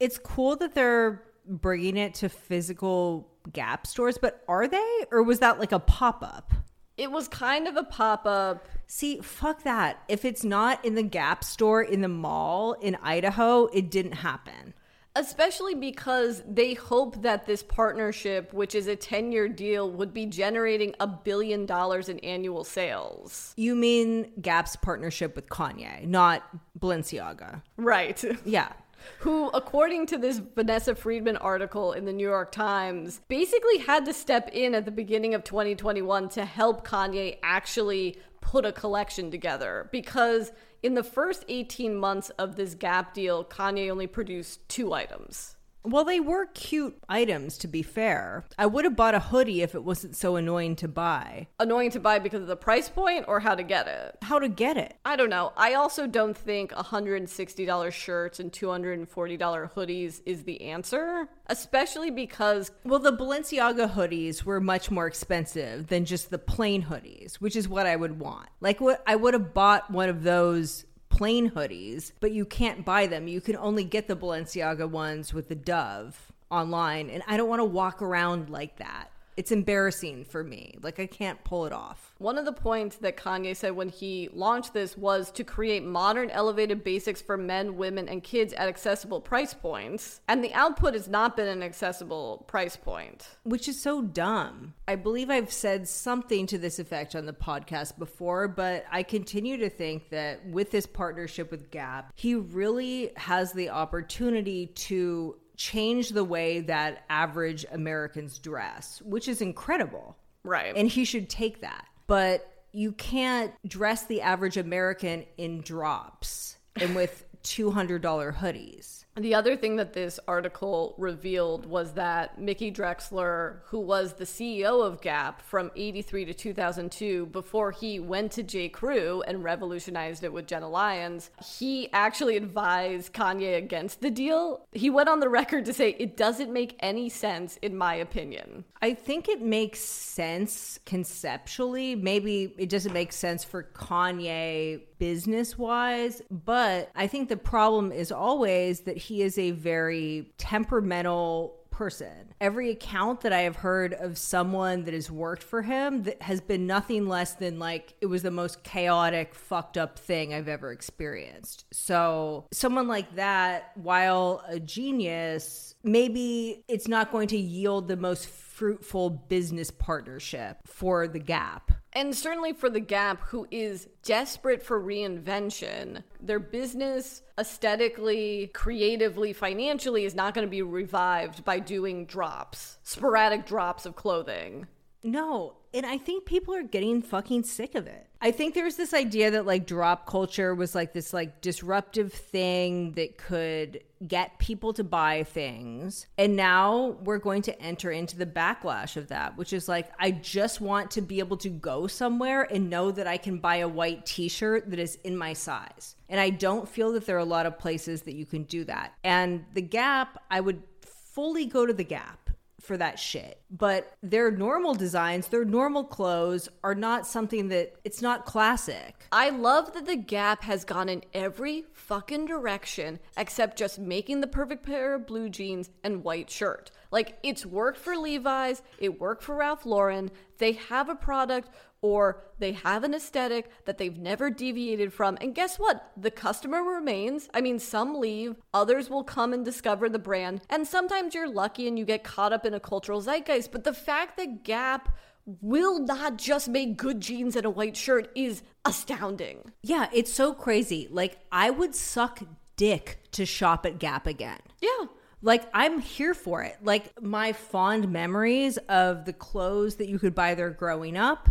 [0.00, 5.04] It's cool that they're bringing it to physical Gap stores, but are they?
[5.10, 6.52] Or was that like a pop up?
[6.96, 8.66] It was kind of a pop-up.
[8.86, 10.02] See, fuck that.
[10.08, 14.74] If it's not in the Gap store in the mall in Idaho, it didn't happen.
[15.16, 20.26] Especially because they hope that this partnership, which is a 10 year deal, would be
[20.26, 23.54] generating a billion dollars in annual sales.
[23.56, 26.42] You mean Gap's partnership with Kanye, not
[26.78, 27.62] Balenciaga.
[27.76, 28.24] Right.
[28.44, 28.72] Yeah.
[29.20, 34.12] Who, according to this Vanessa Friedman article in the New York Times, basically had to
[34.12, 39.88] step in at the beginning of 2021 to help Kanye actually put a collection together
[39.90, 40.52] because
[40.82, 45.53] in the first 18 months of this Gap deal, Kanye only produced two items.
[45.84, 48.44] Well, they were cute items, to be fair.
[48.58, 51.48] I would have bought a hoodie if it wasn't so annoying to buy.
[51.60, 54.16] Annoying to buy because of the price point or how to get it?
[54.22, 54.96] How to get it?
[55.04, 55.52] I don't know.
[55.58, 62.98] I also don't think $160 shirts and $240 hoodies is the answer, especially because Well,
[62.98, 67.86] the Balenciaga hoodies were much more expensive than just the plain hoodies, which is what
[67.86, 68.48] I would want.
[68.60, 73.06] Like, what I would have bought one of those plain hoodies, but you can't buy
[73.06, 73.28] them.
[73.28, 77.60] You can only get the Balenciaga ones with the dove online, and I don't want
[77.60, 79.10] to walk around like that.
[79.36, 80.76] It's embarrassing for me.
[80.82, 82.14] Like, I can't pull it off.
[82.18, 86.30] One of the points that Kanye said when he launched this was to create modern
[86.30, 90.20] elevated basics for men, women, and kids at accessible price points.
[90.28, 93.26] And the output has not been an accessible price point.
[93.42, 94.74] Which is so dumb.
[94.86, 99.56] I believe I've said something to this effect on the podcast before, but I continue
[99.58, 106.10] to think that with this partnership with Gap, he really has the opportunity to change
[106.10, 110.16] the way that average Americans dress, which is incredible.
[110.42, 110.76] Right.
[110.76, 111.86] And he should take that.
[112.06, 118.00] But you can't dress the average American in drops and with $200
[118.36, 119.03] hoodies.
[119.16, 124.84] The other thing that this article revealed was that Mickey Drexler, who was the CEO
[124.84, 128.68] of Gap from 83 to 2002, before he went to J.
[128.68, 134.66] Crew and revolutionized it with Jenna Lyons, he actually advised Kanye against the deal.
[134.72, 138.64] He went on the record to say, it doesn't make any sense, in my opinion.
[138.82, 141.94] I think it makes sense conceptually.
[141.94, 148.12] Maybe it doesn't make sense for Kanye business wise, but I think the problem is
[148.12, 152.32] always that he is a very temperamental person.
[152.40, 156.40] Every account that I have heard of someone that has worked for him that has
[156.40, 160.70] been nothing less than like it was the most chaotic, fucked up thing I've ever
[160.70, 161.64] experienced.
[161.72, 168.28] So, someone like that, while a genius, maybe it's not going to yield the most
[168.28, 171.72] fruitful business partnership for the Gap.
[171.96, 180.04] And certainly for The Gap, who is desperate for reinvention, their business aesthetically, creatively, financially
[180.04, 184.66] is not going to be revived by doing drops, sporadic drops of clothing.
[185.04, 188.08] No, and I think people are getting fucking sick of it.
[188.24, 192.92] I think there's this idea that like drop culture was like this like disruptive thing
[192.92, 196.06] that could get people to buy things.
[196.16, 200.10] And now we're going to enter into the backlash of that, which is like I
[200.10, 203.68] just want to be able to go somewhere and know that I can buy a
[203.68, 205.94] white t-shirt that is in my size.
[206.08, 208.64] And I don't feel that there are a lot of places that you can do
[208.64, 208.94] that.
[209.04, 212.30] And the Gap, I would fully go to the Gap
[212.64, 213.42] for that shit.
[213.56, 219.06] But their normal designs, their normal clothes are not something that it's not classic.
[219.12, 224.26] I love that the Gap has gone in every fucking direction except just making the
[224.26, 226.72] perfect pair of blue jeans and white shirt.
[226.90, 230.10] Like it's worked for Levi's, it worked for Ralph Lauren.
[230.38, 231.48] They have a product
[231.84, 235.18] or they have an aesthetic that they've never deviated from.
[235.20, 235.92] And guess what?
[235.98, 237.28] The customer remains.
[237.34, 240.40] I mean, some leave, others will come and discover the brand.
[240.48, 243.43] And sometimes you're lucky and you get caught up in a cultural zeitgeist.
[243.48, 248.10] But the fact that Gap will not just make good jeans and a white shirt
[248.14, 249.52] is astounding.
[249.62, 250.88] Yeah, it's so crazy.
[250.90, 252.22] Like I would suck
[252.56, 254.40] dick to shop at Gap again.
[254.60, 254.86] Yeah.
[255.22, 256.58] Like I'm here for it.
[256.62, 261.30] Like my fond memories of the clothes that you could buy there growing up,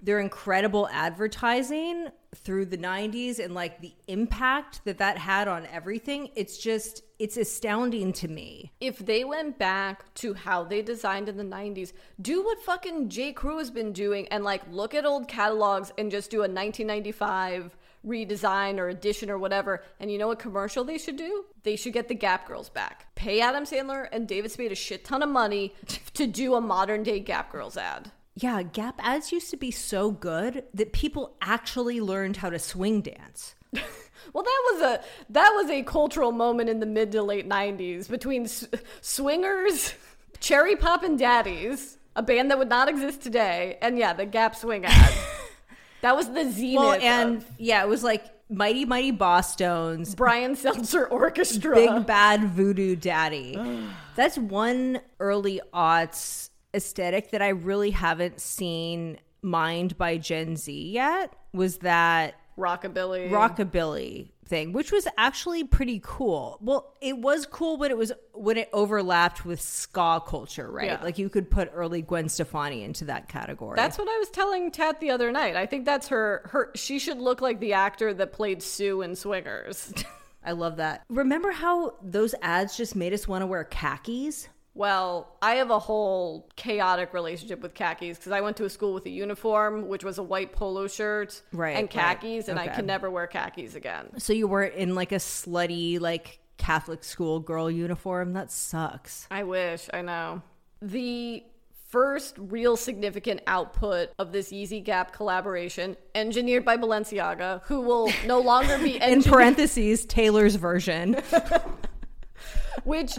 [0.00, 6.30] their incredible advertising through the 90s and like the impact that that had on everything.
[6.36, 8.72] It's just it's astounding to me.
[8.80, 13.32] If they went back to how they designed in the 90s, do what fucking J.
[13.32, 17.76] Crew has been doing and like look at old catalogs and just do a 1995
[18.04, 19.84] redesign or edition or whatever.
[20.00, 21.44] And you know what commercial they should do?
[21.62, 23.06] They should get the Gap Girls back.
[23.14, 25.76] Pay Adam Sandler and David Spade a shit ton of money
[26.14, 28.10] to do a modern day Gap Girls ad.
[28.34, 33.00] Yeah, Gap ads used to be so good that people actually learned how to swing
[33.00, 33.54] dance.
[34.32, 35.00] Well, that was a
[35.30, 38.66] that was a cultural moment in the mid to late '90s between s-
[39.00, 39.94] swingers,
[40.40, 44.84] Cherry Poppin' Daddies, a band that would not exist today, and yeah, the Gap Swing
[44.84, 45.12] ad.
[46.02, 46.76] that was the zenith.
[46.78, 51.74] Well, and of- yeah, it was like Mighty Mighty Bosstones, Brian Setzer Orchestra.
[51.74, 53.58] Big Bad Voodoo Daddy.
[54.16, 61.34] That's one early aughts aesthetic that I really haven't seen mined by Gen Z yet.
[61.54, 63.30] Was that Rockabilly.
[63.30, 66.58] rockabilly thing, which was actually pretty cool.
[66.60, 70.86] Well, it was cool, but it was when it overlapped with ska culture, right?
[70.86, 71.02] Yeah.
[71.02, 73.76] Like you could put early Gwen Stefani into that category.
[73.76, 75.56] That's what I was telling Tat the other night.
[75.56, 79.16] I think that's her her she should look like the actor that played Sue in
[79.16, 79.92] Swingers.
[80.44, 81.04] I love that.
[81.08, 84.48] Remember how those ads just made us want to wear khakis?
[84.74, 88.94] Well, I have a whole chaotic relationship with khakis because I went to a school
[88.94, 92.20] with a uniform, which was a white polo shirt Right, and right.
[92.20, 94.18] khakis, and I can never wear khakis again.
[94.18, 98.32] So you were in like a slutty, like Catholic school girl uniform?
[98.32, 99.26] That sucks.
[99.30, 100.42] I wish, I know.
[100.80, 101.44] The
[101.88, 108.40] first real significant output of this Yeezy Gap collaboration, engineered by Balenciaga, who will no
[108.40, 111.20] longer be In parentheses, Taylor's version.
[112.84, 113.18] which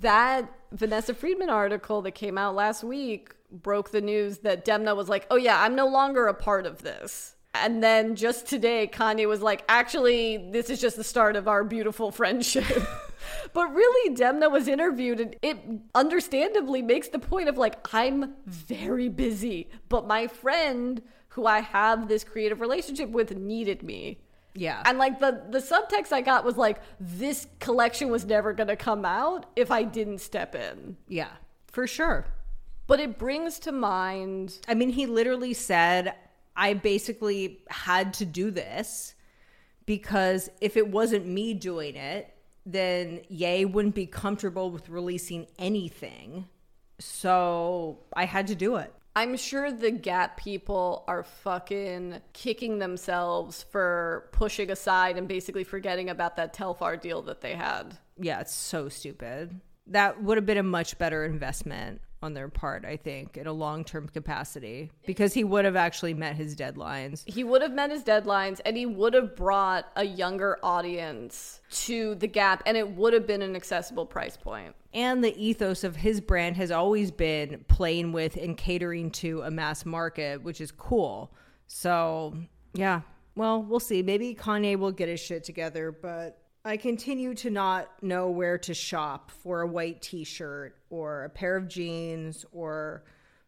[0.00, 5.08] that Vanessa Friedman article that came out last week broke the news that Demna was
[5.08, 9.28] like, "Oh yeah, I'm no longer a part of this." And then just today Kanye
[9.28, 12.86] was like, "Actually, this is just the start of our beautiful friendship."
[13.52, 15.58] but really Demna was interviewed and it
[15.94, 22.08] understandably makes the point of like, "I'm very busy, but my friend who I have
[22.08, 24.21] this creative relationship with needed me."
[24.54, 24.82] Yeah.
[24.84, 28.76] And like the the subtext I got was like this collection was never going to
[28.76, 30.96] come out if I didn't step in.
[31.08, 31.30] yeah,
[31.66, 32.26] for sure.
[32.86, 36.14] But it brings to mind I mean, he literally said,
[36.56, 39.14] I basically had to do this
[39.86, 42.34] because if it wasn't me doing it,
[42.66, 46.48] then Ye wouldn't be comfortable with releasing anything.
[46.98, 48.92] So I had to do it.
[49.14, 56.08] I'm sure the Gap people are fucking kicking themselves for pushing aside and basically forgetting
[56.08, 57.98] about that Telfar deal that they had.
[58.18, 59.60] Yeah, it's so stupid.
[59.88, 63.52] That would have been a much better investment on their part, I think, in a
[63.52, 67.28] long term capacity because he would have actually met his deadlines.
[67.28, 72.14] He would have met his deadlines and he would have brought a younger audience to
[72.16, 74.74] the Gap and it would have been an accessible price point.
[74.94, 79.50] And the ethos of his brand has always been playing with and catering to a
[79.50, 81.32] mass market, which is cool.
[81.66, 82.36] So,
[82.74, 83.00] yeah.
[83.34, 84.02] Well, we'll see.
[84.02, 88.72] Maybe Kanye will get his shit together, but I continue to not know where to
[88.72, 93.02] shop for a white t shirt or a pair of jeans or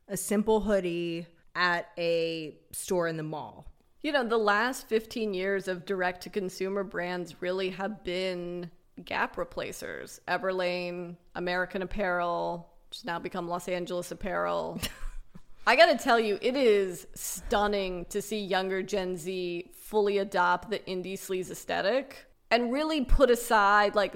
[0.08, 3.66] a simple hoodie at a store in the mall.
[4.02, 8.70] You know, the last 15 years of direct to consumer brands really have been
[9.04, 10.20] Gap replacers.
[10.28, 14.80] Everlane, American Apparel, which has now become Los Angeles Apparel.
[15.66, 20.80] I gotta tell you, it is stunning to see younger Gen Z fully adopt the
[20.80, 24.14] indie sleaze aesthetic and really put aside, like,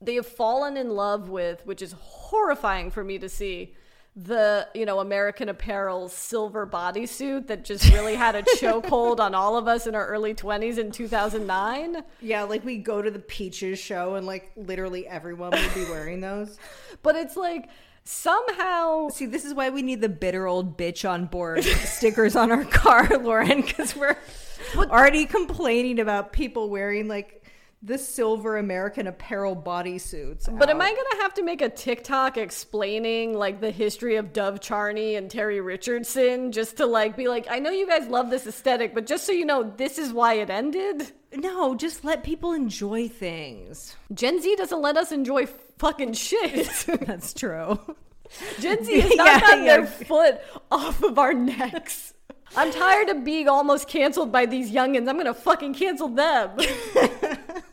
[0.00, 3.74] they have fallen in love with, which is horrifying for me to see,
[4.14, 9.56] the, you know, American Apparel silver bodysuit that just really had a chokehold on all
[9.56, 12.02] of us in our early 20s in 2009.
[12.20, 16.20] Yeah, like we go to the Peaches show and like literally everyone would be wearing
[16.20, 16.58] those.
[17.02, 17.70] But it's like,
[18.04, 22.52] somehow See, this is why we need the bitter old bitch on board stickers on
[22.52, 24.18] our car, Lauren, because we're
[24.76, 27.41] already complaining about people wearing like
[27.84, 30.46] the silver American Apparel bodysuits.
[30.56, 30.80] But am.
[30.80, 35.28] I gonna have to make a TikTok explaining like the history of Dov Charney and
[35.30, 39.06] Terry Richardson just to like be like, I know you guys love this aesthetic, but
[39.06, 41.10] just so you know, this is why it ended.
[41.34, 43.96] No, just let people enjoy things.
[44.14, 45.46] Gen Z doesn't let us enjoy
[45.78, 46.68] fucking shit.
[47.06, 47.80] That's true.
[48.60, 49.76] Gen Z has not Yeah, gotten yeah.
[49.78, 52.14] their foot off of our necks.
[52.56, 55.08] I'm tired of being almost canceled by these youngins.
[55.08, 56.50] I'm gonna fucking cancel them.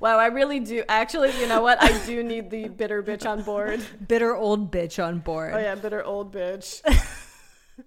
[0.00, 0.82] wow, I really do.
[0.88, 1.82] Actually, you know what?
[1.82, 3.80] I do need the bitter bitch on board.
[4.08, 5.52] Bitter old bitch on board.
[5.54, 6.82] Oh yeah, bitter old bitch.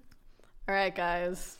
[0.67, 1.57] All right, guys.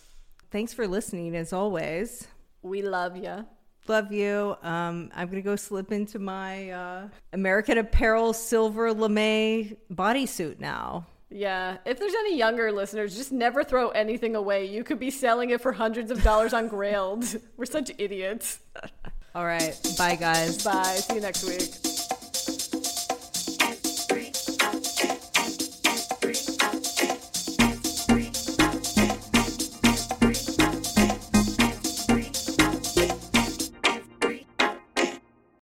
[0.52, 2.28] Thanks for listening as always.
[2.62, 3.46] We love you.
[3.88, 4.56] Love you.
[4.62, 11.08] Um, I'm gonna go slip into my uh, American Apparel silver lame bodysuit now.
[11.30, 11.78] Yeah.
[11.86, 14.66] If there's any younger listeners, just never throw anything away.
[14.66, 17.42] You could be selling it for hundreds of dollars on Grailed.
[17.58, 18.60] We're such idiots.
[19.36, 20.64] All right, bye guys.
[20.64, 20.96] Bye.
[20.96, 21.89] See you next week.